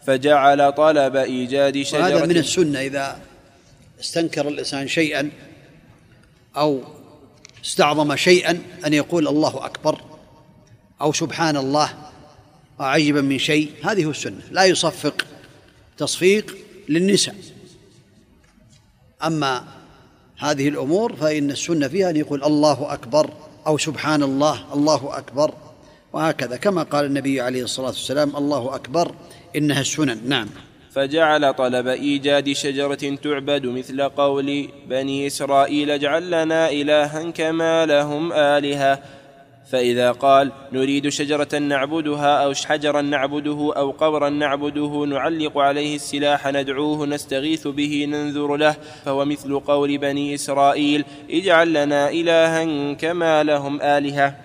[0.06, 2.00] فجعل طلب إيجاد شجرة.
[2.00, 3.20] وهذا من السنة إذا
[4.00, 5.32] استنكر الإنسان شيئا
[6.58, 6.82] أو
[7.66, 10.02] استعظم شيئا أن يقول الله أكبر
[11.02, 11.90] أو سبحان الله
[12.80, 14.42] عجبا من شيء هذه هو السنة.
[14.52, 15.26] لا يصفق
[15.98, 16.58] تصفيق
[16.90, 17.36] للنساء.
[19.26, 19.64] أما
[20.38, 23.30] هذه الأمور فإن السنة فيها أن يقول الله أكبر
[23.68, 25.54] أو سبحان الله الله أكبر
[26.14, 26.58] وهكذا.
[26.58, 29.12] كما قال النبي عليه الصلاة والسلام الله أكبر
[29.56, 30.30] إنها السنن.
[30.30, 30.48] نعم.
[30.92, 39.00] فجعل طلب إيجاد شجرة تعبد مثل قول بني إسرائيل اجعل لنا الها كما لهم آلهة.
[39.70, 47.06] فإذا قال نريد شجرة نعبدها أو حجرا نعبده أو قبرا نعبده نعلق عليه السلاح ندعوه
[47.06, 54.36] نستغيث به ننذر له فهو مثل قول بني إسرائيل اجعل لنا إلها كما لهم آلهة.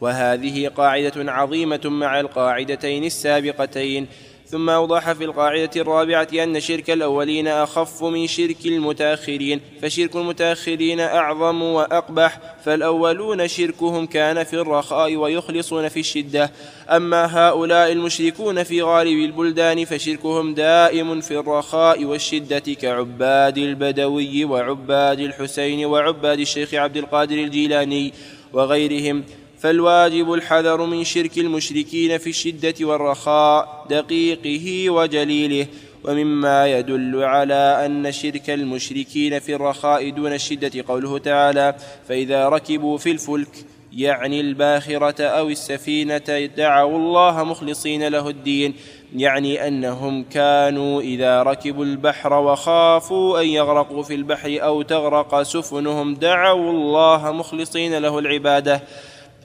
[0.00, 4.06] وهذه قاعدة عظيمة مع القاعدتين السابقتين.
[4.48, 11.62] ثم أوضح في القاعدة الرابعة أن شرك الأولين أخف من شرك المتأخرين فشرك المتأخرين أعظم
[11.62, 16.50] وأقبح فالأولون شركهم كان في الرخاء ويخلصون في الشدة.
[16.90, 25.84] أما هؤلاء المشركون في غالب البلدان فشركهم دائم في الرخاء والشدة كعباد البدوي وعباد الحسين
[25.84, 28.12] وعباد الشيخ عبد القادر الجيلاني
[28.52, 29.24] وغيرهم.
[29.66, 35.66] فالواجب الحذر من شرك المشركين في الشدة والرخاء دقيقه وجليله.
[36.04, 41.74] ومما يدل على أن شرك المشركين في الرخاء دون الشدة قوله تعالى
[42.08, 43.48] فإذا ركبوا في الفلك
[43.92, 48.74] يعني الباخرة أو السفينة دعوا الله مخلصين له الدين.
[49.16, 56.70] يعني أنهم كانوا إذا ركبوا البحر وخافوا أن يغرقوا في البحر أو تغرق سفنهم دعوا
[56.70, 58.82] الله مخلصين له العبادة.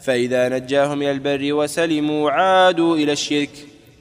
[0.02, 3.50] فإذا نجاهم إلى البر وسلموا عادوا إلى الشرك.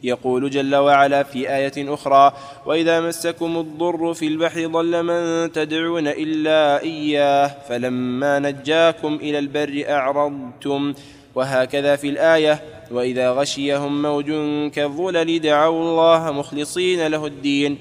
[0.02, 2.32] يقول جل وعلا في آية أخرى
[2.66, 10.94] وإذا مسكم الضر في البحر ضل من تدعون إلا إياه فلما نجاكم إلى البر أعرضتم.
[11.34, 14.26] وهكذا في الآية وإذا غشيهم موج
[14.70, 17.78] كالظلل دعوا الله مخلصين له الدين.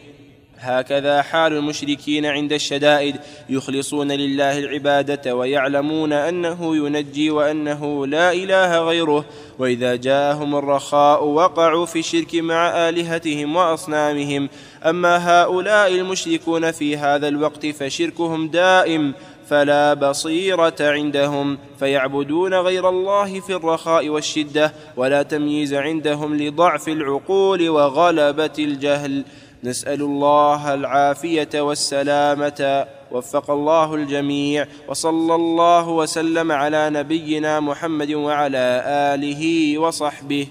[0.61, 3.15] هكذا حال المشركين عند الشدائد
[3.49, 9.25] يخلصون لله العبادة ويعلمون أنه ينجي وأنه لا إله غيره.
[9.59, 14.49] وإذا جاءهم الرخاء وقعوا في الشرك مع آلهتهم وأصنامهم.
[14.85, 19.13] أما هؤلاء المشركون في هذا الوقت فشركهم دائم
[19.49, 21.57] فلا بصيرة عندهم.
[21.79, 29.23] فيعبدون غير الله في الرخاء والشدة ولا تمييز عندهم لضعف العقول وغلبة الجهل.
[29.63, 32.87] نسأل الله العافية والسلامة.
[33.11, 34.67] وفق الله الجميع.
[34.87, 40.47] وصلى الله وسلم على نبينا محمد وعلى آله وصحبه.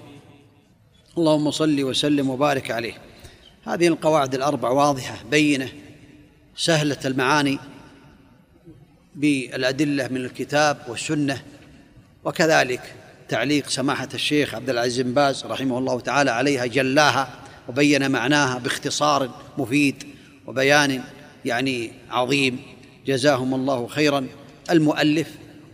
[1.17, 2.93] اللهم صل وسلم وبارك عليه.
[3.63, 5.69] هذه القواعد الأربع واضحة بينة
[6.57, 7.59] سهلة المعاني
[9.15, 11.41] بالأدلة من الكتاب والسنة.
[12.25, 12.95] وكذلك
[13.29, 17.29] تعليق سماحة الشيخ عبد العزيز بن باز رحمه الله تعالى عليها جلاها.
[17.69, 20.03] وبين معناها باختصار مفيد
[20.47, 21.01] وبيان
[21.45, 22.59] يعني عظيم.
[23.07, 24.27] جزاهم الله خيرا.
[24.71, 25.27] المؤلف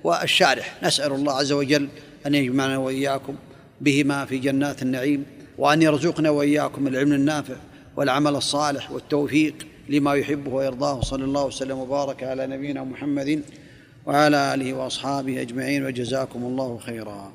[0.03, 1.87] والشارح نسأل الله عز وجل
[2.25, 3.35] أن يجمعنا وإياكم
[3.81, 5.25] بهما في جنات النعيم
[5.57, 7.55] وأن يرزقنا وإياكم العلم النافع
[7.97, 9.55] والعمل الصالح والتوفيق
[9.89, 11.01] لما يحبه ويرضاه.
[11.01, 13.41] صلى الله وسلم وبارك على نبينا محمد
[14.05, 17.31] وعلى آله وأصحابه أجمعين وجزاكم الله خيرا.